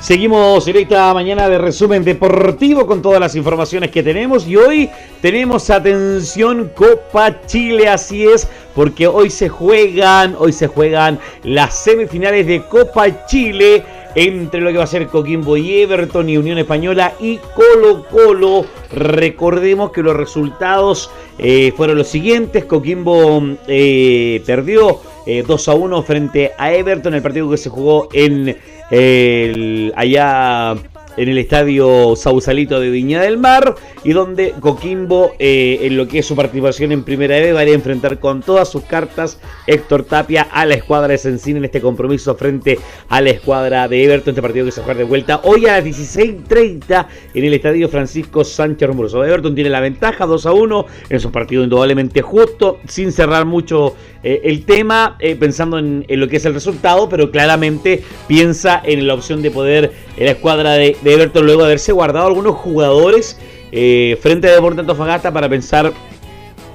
Seguimos 0.00 0.66
en 0.66 0.76
esta 0.76 1.12
mañana 1.12 1.46
de 1.50 1.58
resumen 1.58 2.02
deportivo 2.02 2.86
con 2.86 3.02
todas 3.02 3.20
las 3.20 3.36
informaciones 3.36 3.90
que 3.90 4.02
tenemos 4.02 4.48
y 4.48 4.56
hoy 4.56 4.88
tenemos 5.20 5.68
atención 5.68 6.72
Copa 6.74 7.42
Chile, 7.44 7.86
así 7.86 8.24
es, 8.24 8.48
porque 8.74 9.06
hoy 9.06 9.28
se 9.28 9.50
juegan, 9.50 10.36
hoy 10.38 10.54
se 10.54 10.68
juegan 10.68 11.18
las 11.44 11.74
semifinales 11.84 12.46
de 12.46 12.62
Copa 12.62 13.26
Chile 13.26 13.84
entre 14.14 14.62
lo 14.62 14.72
que 14.72 14.78
va 14.78 14.84
a 14.84 14.86
ser 14.86 15.06
Coquimbo 15.06 15.58
y 15.58 15.82
Everton 15.82 16.30
y 16.30 16.38
Unión 16.38 16.56
Española 16.56 17.12
y 17.20 17.38
Colo 17.54 18.06
Colo. 18.08 18.64
Recordemos 18.92 19.92
que 19.92 20.02
los 20.02 20.16
resultados 20.16 21.10
eh, 21.38 21.72
fueron 21.76 21.98
los 21.98 22.08
siguientes. 22.08 22.64
Coquimbo 22.64 23.42
eh, 23.68 24.42
perdió 24.46 24.98
eh, 25.26 25.44
2 25.46 25.68
a 25.68 25.74
1 25.74 26.02
frente 26.02 26.52
a 26.56 26.72
Everton, 26.72 27.14
el 27.14 27.22
partido 27.22 27.50
que 27.50 27.58
se 27.58 27.68
jugó 27.68 28.08
en 28.12 28.56
el, 28.90 29.92
allá 29.96 30.74
en 31.20 31.28
el 31.28 31.36
estadio 31.36 32.16
Sausalito 32.16 32.80
de 32.80 32.88
Viña 32.88 33.20
del 33.20 33.36
Mar 33.36 33.74
y 34.04 34.12
donde 34.12 34.54
Coquimbo, 34.58 35.32
eh, 35.38 35.80
en 35.82 35.98
lo 35.98 36.08
que 36.08 36.20
es 36.20 36.26
su 36.26 36.34
participación 36.34 36.92
en 36.92 37.04
Primera 37.04 37.36
B, 37.36 37.52
va 37.52 37.60
a 37.60 37.64
enfrentar 37.64 38.18
con 38.18 38.40
todas 38.40 38.70
sus 38.70 38.84
cartas 38.84 39.38
Héctor 39.66 40.04
Tapia 40.04 40.48
a 40.50 40.64
la 40.64 40.76
escuadra 40.76 41.08
de 41.08 41.18
Sencina 41.18 41.58
en 41.58 41.66
este 41.66 41.82
compromiso 41.82 42.34
frente 42.36 42.78
a 43.10 43.20
la 43.20 43.28
escuadra 43.28 43.86
de 43.86 44.02
Everton, 44.02 44.32
este 44.32 44.40
partido 44.40 44.64
que 44.64 44.72
se 44.72 44.80
juega 44.80 45.00
de 45.00 45.04
vuelta 45.04 45.42
hoy 45.44 45.66
a 45.66 45.78
las 45.78 45.84
16.30 45.84 47.06
en 47.34 47.44
el 47.44 47.52
estadio 47.52 47.90
Francisco 47.90 48.42
Sánchez 48.42 48.88
Romuroso. 48.88 49.22
Everton 49.22 49.54
tiene 49.54 49.68
la 49.68 49.80
ventaja 49.80 50.24
2 50.24 50.46
a 50.46 50.52
1, 50.52 50.86
es 51.10 51.22
un 51.22 51.32
partido 51.32 51.62
indudablemente 51.62 52.22
justo, 52.22 52.78
sin 52.88 53.12
cerrar 53.12 53.44
mucho 53.44 53.94
eh, 54.22 54.40
el 54.44 54.64
tema, 54.64 55.16
eh, 55.18 55.36
pensando 55.36 55.78
en, 55.78 56.06
lo 56.08 56.28
que 56.28 56.36
es 56.36 56.44
el 56.46 56.54
resultado, 56.54 57.08
pero 57.08 57.30
claramente 57.30 58.02
piensa 58.26 58.80
en 58.84 59.06
la 59.06 59.14
opción 59.14 59.42
de 59.42 59.50
poder 59.50 59.92
en 60.09 60.09
la 60.16 60.30
escuadra 60.32 60.72
de, 60.72 60.96
Everton 61.04 61.44
luego 61.44 61.62
de 61.62 61.66
haberse 61.66 61.92
guardado 61.92 62.26
algunos 62.26 62.56
jugadores 62.56 63.38
eh, 63.72 64.18
frente 64.20 64.48
a 64.48 64.52
Deportes 64.52 64.80
Antofagasta 64.80 65.32
para 65.32 65.48
pensar 65.48 65.92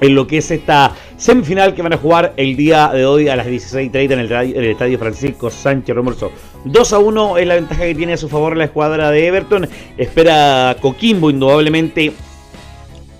en 0.00 0.14
lo 0.14 0.26
que 0.26 0.38
es 0.38 0.50
esta 0.50 0.94
semifinal 1.16 1.74
que 1.74 1.82
van 1.82 1.92
a 1.92 1.96
jugar 1.96 2.34
el 2.36 2.56
día 2.56 2.90
de 2.92 3.06
hoy 3.06 3.28
a 3.28 3.36
las 3.36 3.46
16.30 3.46 4.12
en 4.12 4.18
el, 4.18 4.32
en 4.32 4.64
el 4.64 4.70
estadio 4.70 4.98
Francisco 4.98 5.50
Sánchez 5.50 5.94
Romorzo. 5.94 6.30
2 6.64 6.92
a 6.92 6.98
1 6.98 7.38
es 7.38 7.46
la 7.46 7.54
ventaja 7.54 7.82
que 7.82 7.94
tiene 7.94 8.12
a 8.14 8.16
su 8.16 8.28
favor 8.28 8.56
la 8.56 8.64
escuadra 8.64 9.10
de 9.10 9.26
Everton. 9.26 9.68
Espera 9.96 10.76
Coquimbo 10.80 11.30
indudablemente 11.30 12.12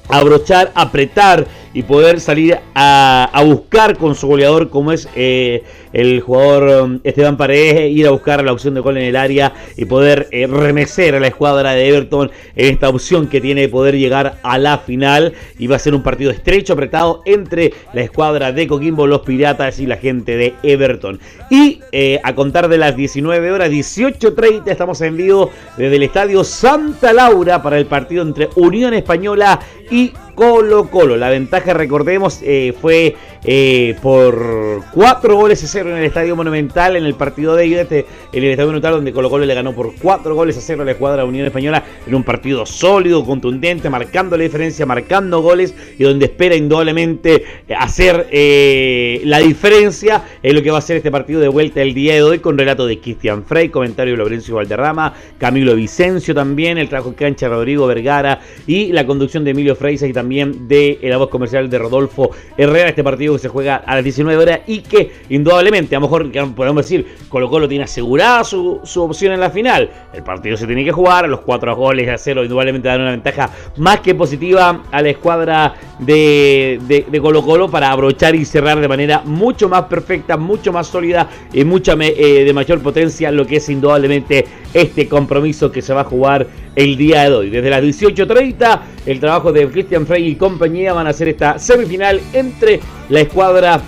abrochar, 0.09 0.73
apretar 0.75 1.47
y 1.77 1.83
poder 1.83 2.21
salir 2.21 2.59
a, 2.75 3.43
buscar 3.45 3.99
con 3.99 4.15
su 4.15 4.27
goleador 4.29 4.71
como 4.71 4.93
es 4.93 5.11
eh, 5.15 5.63
el 5.93 6.23
jugador 6.23 6.85
um, 6.85 7.01
Esteban 7.05 7.37
Paredes, 7.37 7.91
ir 7.91 8.07
a 8.07 8.13
buscar 8.13 8.43
la 8.43 8.53
opción 8.53 8.73
de 8.73 8.81
gol 8.81 8.97
en 8.97 9.05
el 9.05 9.15
área 9.15 9.53
y 9.77 9.85
poder 9.85 10.27
eh, 10.31 10.47
remecer 10.47 11.15
a 11.15 11.21
la 11.21 11.27
escuadra 11.27 11.73
de 11.73 11.87
Everton 11.87 12.31
en 12.55 12.73
esta 12.73 12.89
opción 12.89 13.29
que 13.29 13.43
tiene 13.43 13.61
de 13.61 13.69
poder 13.69 13.99
llegar 13.99 14.39
a 14.43 14.57
la 14.57 14.79
final 14.79 15.35
y 15.59 15.67
va 15.67 15.77
a 15.77 15.79
ser 15.79 15.95
un 15.95 16.03
partido 16.03 16.31
estrecho, 16.31 16.73
apretado 16.73 17.21
entre 17.27 17.75
la 17.93 18.01
escuadra 18.01 18.53
de 18.53 18.67
Coquimbo, 18.67 19.07
los 19.07 19.21
Piratas 19.21 19.79
y 19.79 19.85
la 19.85 19.99
gente 19.99 20.39
de 20.39 20.55
Everton. 20.63 21.21
Y 21.51 21.81
eh, 21.93 22.21
a 22.25 22.35
contar 22.35 22.69
de 22.69 22.79
las 22.79 22.97
19 22.97 23.53
horas, 23.53 23.71
18.30 23.71 24.63
estamos 24.69 25.03
en 25.03 25.15
vivo 25.15 25.51
desde 25.77 25.97
el 25.97 26.05
estadio 26.05 26.43
Santa 26.43 27.13
Laura 27.13 27.63
para 27.63 27.77
el 27.77 27.85
partido 27.85 28.23
entre 28.23 28.49
Unión 28.57 28.95
Española 28.95 29.61
y 29.91 30.15
Colo 30.37 30.91
Colo. 30.91 31.17
La 31.17 31.31
ventaja, 31.31 31.73
recordemos, 31.73 32.41
eh, 32.43 32.75
fue 32.81 33.17
eh, 33.43 33.97
por 34.03 34.83
4 34.93 35.35
goles 35.35 35.65
a 35.65 35.67
0 35.67 35.91
en 35.91 35.97
el 35.97 36.05
Estadio 36.05 36.37
Monumental 36.37 36.95
en 36.95 37.05
el 37.05 37.15
partido 37.15 37.57
de 37.57 37.67
ida, 37.67 37.81
este, 37.81 38.05
en 38.33 38.45
el 38.45 38.51
Estadio 38.51 38.67
Monumental 38.67 38.93
donde 38.93 39.13
Colo 39.13 39.31
Colo 39.31 39.47
le 39.47 39.55
ganó 39.55 39.75
por 39.75 39.95
4 39.95 40.35
goles 40.35 40.59
a 40.59 40.61
0 40.61 40.83
a 40.83 40.85
la 40.85 40.91
escuadra 40.91 41.25
Unión 41.25 41.47
Española 41.47 41.83
en 42.07 42.15
un 42.15 42.23
partido 42.23 42.67
sólido, 42.67 43.25
contundente, 43.25 43.89
marcando 43.89 44.37
la 44.37 44.45
diferencia, 44.45 44.85
marcando 44.85 45.41
goles 45.41 45.75
y 45.99 46.05
donde 46.05 46.27
espera 46.27 46.55
indudablemente 46.55 47.43
hacer 47.75 48.29
eh, 48.31 49.23
la 49.25 49.39
diferencia 49.39 50.23
en 50.43 50.55
lo 50.55 50.63
que 50.63 50.71
va 50.71 50.79
a 50.79 50.83
ser 50.83 50.99
este 50.99 51.11
partido 51.11 51.41
de 51.41 51.49
vuelta 51.49 51.81
el 51.81 51.95
día 51.95 52.13
de 52.15 52.23
hoy 52.23 52.41
con 52.41 52.59
relato 52.59 52.87
de 52.87 53.01
Cristian 53.01 53.43
Frey, 53.43 53.71
comentario 53.71 54.13
de 54.13 54.19
Lorenzo 54.19 54.57
Valderrama, 54.57 55.15
Camilo 55.39 55.75
Vicencio 55.75 56.35
también, 56.35 56.77
el 56.77 56.91
trabajo 56.91 57.09
en 57.09 57.15
cancha 57.15 57.49
Rodrigo 57.49 57.87
Vergara 57.87 58.41
y 58.67 58.93
la 58.93 59.07
conducción 59.07 59.43
de 59.43 59.53
Emilio 59.53 59.75
Freisa 59.75 60.07
y 60.07 60.13
también 60.13 60.26
también 60.27 60.67
de 60.67 60.99
la 61.05 61.19
voz 61.19 61.29
comercial 61.29 61.71
de 61.71 61.79
Rodolfo 61.79 62.33
Herrera, 62.57 62.89
este 62.89 63.05
partido 63.05 63.35
que 63.35 63.39
se 63.39 63.49
juega 63.49 63.77
a 63.77 63.95
las 63.95 64.03
19 64.03 64.43
horas 64.43 64.61
y 64.67 64.81
que 64.81 65.13
indudablemente, 65.29 65.95
a 65.95 66.01
lo 66.01 66.09
mejor 66.09 66.33
podemos 66.53 66.85
decir, 66.85 67.07
Colo 67.29 67.49
Colo 67.49 67.69
tiene 67.69 67.85
asegurada 67.85 68.43
su, 68.43 68.81
opción 68.97 69.33
en 69.35 69.39
la 69.39 69.51
final. 69.51 69.89
El 70.13 70.25
partido 70.25 70.57
se 70.57 70.67
tiene 70.67 70.85
que 70.85 70.91
jugar, 70.91 71.29
los 71.29 71.43
cuatro 71.43 71.77
goles 71.77 72.09
a 72.09 72.19
cero 72.19 72.43
indudablemente 72.43 72.89
dan 72.89 73.03
una 73.03 73.13
ventaja 73.13 73.51
más 73.77 74.01
que 74.01 74.17
positiva 74.17 74.83
a 74.91 75.01
la 75.01 75.11
escuadra 75.11 75.75
de, 76.01 76.81
de, 76.89 77.21
Colo 77.21 77.45
Colo 77.45 77.71
para 77.71 77.93
abrochar 77.93 78.35
y 78.35 78.45
cerrar 78.45 78.81
de 78.81 78.89
manera 78.89 79.23
mucho 79.25 79.69
más 79.69 79.83
perfecta, 79.83 80.37
mucho 80.37 80.73
más 80.73 80.89
sólida 80.89 81.29
y 81.53 81.63
mucha 81.63 81.93
eh, 82.01 82.43
de 82.45 82.53
mayor 82.53 82.81
potencia 82.81 83.31
lo 83.31 83.47
que 83.47 83.59
es 83.59 83.69
indudablemente 83.69 84.45
este 84.77 85.09
compromiso 85.09 85.73
que 85.73 85.81
se 85.81 85.95
va 85.95 86.03
a 86.03 86.05
jugar 86.05 86.47
el 86.75 86.97
día 86.97 87.23
de 87.23 87.35
hoy. 87.35 87.51
Desde 87.51 87.71
las 87.71 87.83
18.30 87.83 88.81
el 89.07 89.21
trabajo 89.21 89.53
de 89.53 89.67
Christian 89.69 90.07
Frey 90.07 90.29
y 90.29 90.35
compañía 90.35 90.93
van 90.93 91.07
a 91.07 91.11
hacer 91.11 91.29
esta 91.29 91.59
semifinal 91.59 92.21
entre 92.33 92.81
la 93.09 93.21
escuadra 93.21 93.81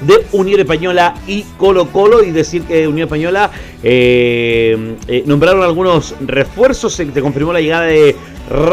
de 0.00 0.26
Unión 0.32 0.60
Española 0.60 1.14
y 1.26 1.42
Colo 1.56 1.86
Colo 1.86 2.22
y 2.22 2.30
decir 2.30 2.62
que 2.62 2.86
Unión 2.86 3.06
Española 3.06 3.50
eh, 3.82 4.96
eh, 5.08 5.22
nombraron 5.26 5.62
algunos 5.62 6.14
refuerzos, 6.20 6.92
se 6.92 7.06
confirmó 7.20 7.52
la 7.52 7.60
llegada 7.60 7.86
de, 7.86 8.16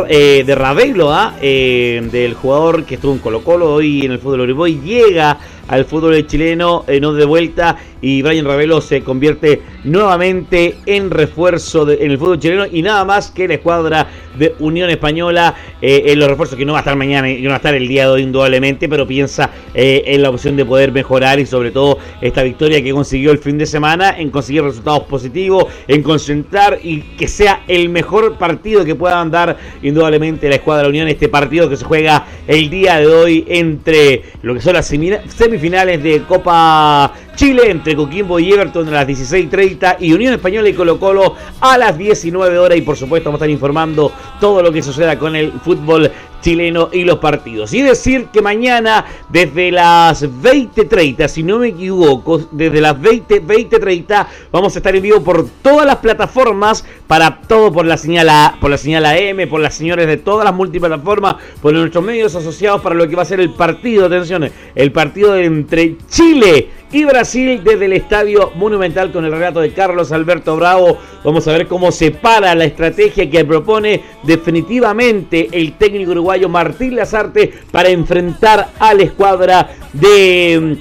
eh, 0.10 0.44
de 0.46 0.56
Ravelo, 0.56 1.12
¿ah? 1.12 1.36
del 1.40 2.34
jugador 2.34 2.84
que 2.84 2.96
estuvo 2.96 3.14
en 3.14 3.20
Colo 3.20 3.44
Colo 3.44 3.74
hoy 3.74 4.06
en 4.06 4.12
el 4.12 4.20
fútbol 4.20 4.42
Uruguay, 4.42 4.80
llega 4.84 5.38
al 5.70 5.86
fútbol 5.86 6.26
chileno, 6.26 6.84
no 7.00 7.14
de 7.14 7.26
vuelta 7.26 7.78
y 8.02 8.22
Brian 8.22 8.46
Ravelo 8.46 8.82
se 8.82 9.02
convierte 9.02 9.62
nuevamente 9.84 10.76
en 10.86 11.12
refuerzo 11.12 11.90
en 11.90 12.12
el 12.12 12.18
fútbol 12.18 12.40
chileno 12.40 12.66
y 12.72 12.82
nada 12.82 13.06
más 13.06 13.32
que 13.32 13.48
la 13.48 13.56
escuadra 13.56 14.08
de 14.38 14.56
Unión 14.60 14.90
Española 14.90 15.56
eh, 15.82 16.04
en 16.08 16.20
los 16.20 16.30
refuerzos 16.30 16.58
que 16.58 16.66
no 16.66 16.74
va 16.74 16.80
a 16.80 16.82
estar 16.82 16.96
mañana 16.96 17.30
y 17.30 17.42
no 17.42 17.50
va 17.50 17.56
a 17.56 17.58
estar 17.58 17.76
el 17.76 17.88
día 17.88 18.06
de 18.06 18.12
hoy 18.12 18.22
indudablemente, 18.24 18.88
pero 18.88 19.06
piensa 19.06 19.50
eh, 19.74 20.04
en 20.08 20.22
la 20.22 20.30
opción 20.30 20.56
de 20.56 20.66
poder 20.66 20.92
mejorar 20.92 21.40
y 21.40 21.46
sobre 21.46 21.72
todo 21.72 22.00
esta 22.22 22.44
victoria 22.44 22.82
que 22.82 22.92
consiguió 22.92 23.32
el 23.32 23.40
fin 23.40 23.58
de 23.58 23.66
semana 23.66 24.18
en 24.18 24.30
conseguir 24.30 24.64
resultados 24.64 25.04
positivos, 25.04 25.66
en 25.88 26.02
concentrar 26.02 26.80
y 26.82 27.02
que 27.02 27.28
sea 27.28 27.64
el 27.68 27.90
mejor 27.90 28.38
partido 28.38 28.86
que 28.86 28.96
pueda 28.96 29.24
dar 29.26 29.58
indudablemente 29.84 30.50
la 30.50 30.56
escuadra 30.56 30.84
de 30.84 30.90
Unión, 30.90 31.08
este 31.08 31.28
partido 31.28 31.70
que 31.70 31.76
se 31.76 31.86
juega 31.86 32.26
el 32.48 32.70
día 32.70 32.98
de 33.00 33.08
hoy 33.08 33.46
entre 33.48 34.24
lo 34.42 34.54
que 34.54 34.62
son 34.62 34.74
las 34.74 34.88
semifinales 34.88 35.59
de 35.60 36.24
Copa 36.26 37.12
Chile 37.36 37.70
entre 37.70 37.96
Coquimbo 37.96 38.40
y 38.40 38.52
Everton 38.52 38.88
a 38.88 38.92
las 38.92 39.08
16.30 39.08 39.98
y 40.00 40.14
Unión 40.14 40.34
Española 40.34 40.70
y 40.70 40.74
Colo 40.74 41.00
Colo 41.00 41.36
a 41.60 41.78
las 41.78 41.98
19 41.98 42.58
horas. 42.58 42.78
Y 42.78 42.82
por 42.82 42.96
supuesto 42.96 43.30
vamos 43.30 43.42
a 43.42 43.46
estar 43.46 43.50
informando 43.50 44.12
todo 44.40 44.64
lo 44.64 44.72
que 44.72 44.82
suceda 44.82 45.20
con 45.20 45.36
el 45.36 45.52
fútbol 45.52 46.10
chileno 46.42 46.90
y 46.92 47.04
los 47.04 47.20
partidos. 47.20 47.74
Y 47.74 47.82
decir 47.82 48.28
que 48.32 48.42
mañana 48.42 49.06
desde 49.30 49.72
las 49.72 50.24
20.30, 50.24 51.28
si 51.28 51.44
no 51.44 51.60
me 51.60 51.70
equivoco, 51.70 52.40
desde 52.52 52.82
las 52.82 53.00
20, 53.00 53.44
20.30 53.44 54.28
vamos 54.52 54.76
a 54.76 54.80
estar 54.80 54.96
en 54.96 55.02
vivo 55.02 55.24
por 55.24 55.48
todas 55.62 55.86
las 55.86 55.98
plataformas, 55.98 56.86
para 57.08 57.42
todo 57.42 57.72
por 57.72 57.86
la 57.86 57.98
señal 57.98 58.30
A, 58.30 58.58
por 58.60 58.70
la 58.70 58.78
señal 58.78 59.06
AM, 59.06 59.50
por 59.50 59.60
las 59.60 59.74
señores 59.74 60.08
de 60.08 60.18
todas 60.18 60.46
las 60.46 60.54
multiplataformas, 60.54 61.36
por 61.62 61.74
nuestros 61.74 62.04
medios 62.04 62.36
asociados 62.36 62.82
para 62.82 62.96
lo 62.96 63.08
que 63.08 63.16
va 63.16 63.24
a 63.24 63.26
ser 63.26 63.40
el 63.40 63.52
partido, 63.54 64.06
atención, 64.06 64.50
el 64.76 64.92
partido 64.92 65.36
entre 65.38 65.98
Chile 66.10 66.70
y 66.92 67.06
Brasil 67.06 67.62
desde 67.64 67.86
el 67.86 67.94
Estadio 67.94 68.52
Monumental 68.56 69.12
con 69.12 69.26
el 69.26 69.32
relato 69.32 69.60
de 69.60 69.74
Carlos 69.74 70.12
Alberto 70.12 70.56
Bravo. 70.56 70.98
Vamos 71.24 71.48
a 71.48 71.54
ver 71.54 71.68
cómo 71.68 71.92
se 71.92 72.12
para 72.12 72.56
la 72.56 72.66
estrategia 72.66 73.30
que 73.30 73.46
propone 73.46 74.02
definitivamente 74.24 75.50
el 75.52 75.74
técnico 75.74 76.12
uruguayo 76.12 76.50
Martín 76.50 76.96
Lazarte 76.96 77.54
para 77.72 77.90
enfrentar 77.90 78.70
a 78.80 78.94
la 78.94 79.04
escuadra 79.04 79.70
de 79.94 80.78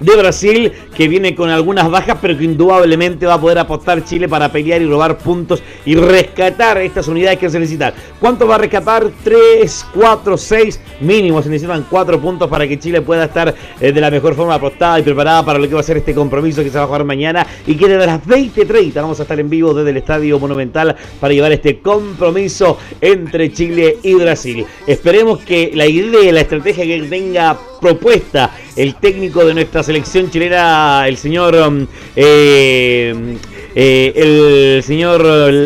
de 0.00 0.16
Brasil, 0.16 0.72
que 0.96 1.08
viene 1.08 1.34
con 1.34 1.50
algunas 1.50 1.90
bajas, 1.90 2.16
pero 2.20 2.36
que 2.38 2.44
indudablemente 2.44 3.26
va 3.26 3.34
a 3.34 3.40
poder 3.40 3.58
apostar 3.58 4.02
Chile 4.04 4.28
para 4.28 4.50
pelear 4.50 4.80
y 4.80 4.86
robar 4.86 5.18
puntos 5.18 5.62
y 5.84 5.94
rescatar 5.94 6.78
estas 6.78 7.06
unidades 7.08 7.38
que 7.38 7.50
se 7.50 7.58
necesitan. 7.58 7.92
¿Cuánto 8.18 8.46
va 8.46 8.54
a 8.54 8.58
rescatar? 8.58 9.10
3, 9.22 9.86
4, 9.94 10.38
6 10.38 10.80
mínimo. 11.00 11.42
Se 11.42 11.50
necesitan 11.50 11.84
4 11.88 12.18
puntos 12.18 12.48
para 12.48 12.66
que 12.66 12.78
Chile 12.78 13.02
pueda 13.02 13.24
estar 13.24 13.54
eh, 13.80 13.92
de 13.92 14.00
la 14.00 14.10
mejor 14.10 14.34
forma 14.34 14.54
apostada 14.54 14.98
y 14.98 15.02
preparada 15.02 15.44
para 15.44 15.58
lo 15.58 15.68
que 15.68 15.74
va 15.74 15.80
a 15.80 15.84
ser 15.84 15.98
este 15.98 16.14
compromiso 16.14 16.62
que 16.62 16.70
se 16.70 16.78
va 16.78 16.84
a 16.84 16.86
jugar 16.86 17.04
mañana 17.04 17.46
y 17.66 17.74
que 17.74 17.88
desde 17.88 18.06
las 18.06 18.24
20.30 18.24 18.94
vamos 18.94 19.20
a 19.20 19.22
estar 19.22 19.38
en 19.38 19.50
vivo 19.50 19.74
desde 19.74 19.90
el 19.90 19.98
Estadio 19.98 20.38
Monumental 20.38 20.96
para 21.20 21.34
llevar 21.34 21.52
este 21.52 21.80
compromiso 21.80 22.78
entre 23.02 23.52
Chile 23.52 23.98
y 24.02 24.14
Brasil. 24.14 24.64
Esperemos 24.86 25.40
que 25.40 25.72
la 25.74 25.86
idea, 25.86 26.32
la 26.32 26.40
estrategia 26.40 26.84
que 26.84 27.02
tenga 27.02 27.58
propuesta 27.80 28.50
el 28.76 28.94
técnico 28.96 29.44
de 29.44 29.54
nuestra 29.54 29.82
selección 29.82 30.30
chilena, 30.30 30.85
el 31.06 31.16
señor 31.16 31.54
um, 31.56 31.86
eh, 32.14 33.38
eh, 33.78 34.12
el 34.16 34.82
señor 34.82 35.22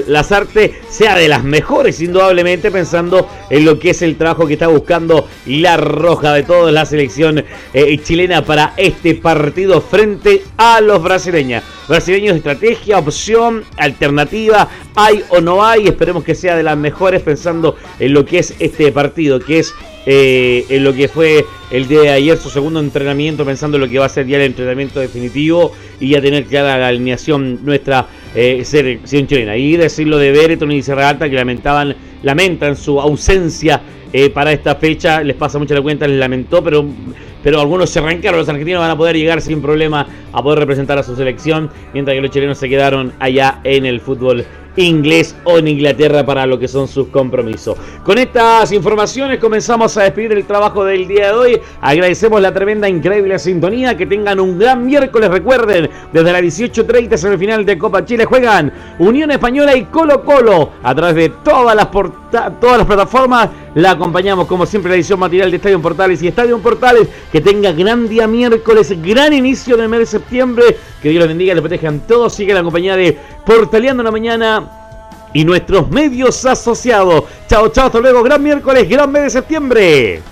Lazarte, 0.08 0.80
sea 0.88 1.14
de 1.14 1.28
las 1.28 1.44
mejores, 1.44 2.00
indudablemente, 2.00 2.72
pensando 2.72 3.28
en 3.48 3.64
lo 3.64 3.78
que 3.78 3.90
es 3.90 4.02
el 4.02 4.16
trabajo 4.16 4.48
que 4.48 4.54
está 4.54 4.66
buscando 4.66 5.28
la 5.46 5.76
roja 5.76 6.32
de 6.32 6.42
toda 6.42 6.72
la 6.72 6.84
selección 6.86 7.44
eh, 7.72 7.98
chilena 8.02 8.44
para 8.44 8.74
este 8.76 9.14
partido 9.14 9.80
frente 9.80 10.42
a 10.56 10.80
los 10.80 11.00
brasileños. 11.00 11.62
Brasileños, 11.86 12.36
estrategia, 12.36 12.98
opción, 12.98 13.62
alternativa, 13.76 14.68
hay 14.96 15.22
o 15.28 15.40
no 15.40 15.64
hay, 15.64 15.86
esperemos 15.86 16.24
que 16.24 16.34
sea 16.34 16.56
de 16.56 16.64
las 16.64 16.76
mejores 16.76 17.22
pensando 17.22 17.76
en 18.00 18.12
lo 18.12 18.24
que 18.24 18.40
es 18.40 18.56
este 18.58 18.90
partido, 18.90 19.38
que 19.38 19.60
es 19.60 19.72
eh, 20.06 20.64
en 20.68 20.84
lo 20.84 20.94
que 20.94 21.08
fue 21.08 21.44
el 21.70 21.86
día 21.86 22.00
de 22.00 22.08
ayer 22.10 22.36
su 22.38 22.50
segundo 22.50 22.80
entrenamiento, 22.80 23.44
pensando 23.44 23.76
en 23.76 23.82
lo 23.82 23.88
que 23.88 23.98
va 23.98 24.06
a 24.06 24.08
ser 24.08 24.26
ya 24.26 24.36
el 24.38 24.44
entrenamiento 24.44 24.98
definitivo 24.98 25.72
y 26.00 26.10
ya 26.10 26.20
tener 26.20 26.44
clara 26.46 26.78
la 26.78 26.88
alineación 26.88 27.64
nuestra 27.64 28.06
eh, 28.34 28.62
selección 28.64 29.26
chilena. 29.26 29.56
Y 29.56 29.76
decirlo 29.76 30.18
de 30.18 30.32
Bereton 30.32 30.72
y 30.72 30.82
Serra 30.82 31.18
que 31.18 31.28
lamentaban, 31.28 31.94
lamentan 32.22 32.76
su 32.76 33.00
ausencia 33.00 33.80
eh, 34.12 34.30
para 34.30 34.52
esta 34.52 34.74
fecha, 34.74 35.22
les 35.22 35.36
pasa 35.36 35.58
mucho 35.58 35.74
la 35.74 35.82
cuenta, 35.82 36.08
les 36.08 36.18
lamentó, 36.18 36.64
pero, 36.64 36.84
pero 37.44 37.60
algunos 37.60 37.90
se 37.90 38.00
arrancaron, 38.00 38.40
los 38.40 38.48
argentinos 38.48 38.80
van 38.80 38.90
a 38.90 38.96
poder 38.96 39.16
llegar 39.16 39.40
sin 39.40 39.62
problema 39.62 40.06
a 40.32 40.42
poder 40.42 40.58
representar 40.58 40.98
a 40.98 41.04
su 41.04 41.14
selección, 41.14 41.70
mientras 41.92 42.16
que 42.16 42.20
los 42.20 42.30
chilenos 42.30 42.58
se 42.58 42.68
quedaron 42.68 43.12
allá 43.20 43.60
en 43.62 43.86
el 43.86 44.00
fútbol 44.00 44.44
inglés 44.76 45.36
o 45.44 45.58
en 45.58 45.68
Inglaterra 45.68 46.24
para 46.24 46.46
lo 46.46 46.58
que 46.58 46.68
son 46.68 46.88
sus 46.88 47.08
compromisos. 47.08 47.76
Con 48.04 48.18
estas 48.18 48.72
informaciones 48.72 49.38
comenzamos 49.38 49.96
a 49.96 50.02
despedir 50.02 50.32
el 50.32 50.44
trabajo 50.44 50.84
del 50.84 51.06
día 51.06 51.28
de 51.28 51.32
hoy. 51.32 51.60
Agradecemos 51.80 52.40
la 52.40 52.52
tremenda, 52.52 52.88
increíble 52.88 53.38
sintonía. 53.38 53.96
Que 53.96 54.06
tengan 54.06 54.40
un 54.40 54.58
gran 54.58 54.86
miércoles. 54.86 55.30
Recuerden, 55.30 55.90
desde 56.12 56.32
la 56.32 56.40
18.30 56.40 57.16
semifinal 57.16 57.64
de 57.64 57.78
Copa 57.78 58.04
Chile 58.04 58.24
juegan 58.24 58.72
Unión 58.98 59.30
Española 59.30 59.76
y 59.76 59.84
Colo 59.84 60.24
Colo. 60.24 60.70
A 60.82 60.94
través 60.94 61.14
de 61.16 61.28
todas 61.42 61.74
las, 61.76 61.88
todas 61.90 62.78
las 62.78 62.86
plataformas 62.86 63.48
la 63.74 63.92
acompañamos 63.92 64.46
como 64.46 64.66
siempre 64.66 64.90
la 64.90 64.96
edición 64.96 65.20
material 65.20 65.50
de 65.50 65.56
Estadio 65.56 65.80
Portales 65.80 66.22
y 66.22 66.28
Estadio 66.28 66.58
Portales. 66.58 67.08
Que 67.30 67.40
tenga 67.40 67.72
gran 67.72 68.08
día 68.08 68.26
miércoles, 68.26 68.92
gran 69.02 69.32
inicio 69.32 69.76
del 69.76 69.88
mes 69.88 70.00
de 70.00 70.06
septiembre. 70.06 70.76
Que 71.02 71.10
Dios 71.10 71.20
los 71.20 71.28
bendiga, 71.28 71.54
les 71.54 71.62
protejan 71.62 72.00
todos. 72.06 72.34
Sigue 72.34 72.52
la 72.52 72.62
compañía 72.62 72.96
de 72.96 73.16
Portaleando 73.46 74.02
la 74.02 74.10
Mañana 74.10 74.70
y 75.32 75.44
nuestros 75.44 75.88
medios 75.90 76.44
asociados. 76.44 77.24
Chao, 77.48 77.68
chao, 77.68 77.86
hasta 77.86 78.00
luego. 78.00 78.22
Gran 78.22 78.42
miércoles, 78.42 78.88
gran 78.88 79.10
mes 79.12 79.24
de 79.24 79.30
septiembre. 79.30 80.22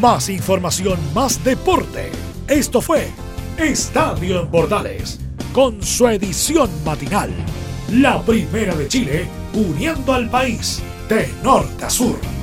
Más 0.00 0.28
información, 0.28 0.98
más 1.14 1.42
deporte. 1.42 2.10
Esto 2.48 2.80
fue 2.80 3.08
Estadio 3.58 4.40
en 4.40 4.48
Portales, 4.48 5.18
con 5.52 5.82
su 5.82 6.06
edición 6.08 6.70
matinal. 6.84 7.30
La 7.92 8.20
primera 8.22 8.74
de 8.74 8.88
Chile, 8.88 9.26
uniendo 9.54 10.12
al 10.12 10.28
país 10.28 10.82
de 11.08 11.28
norte 11.42 11.84
a 11.84 11.90
sur. 11.90 12.35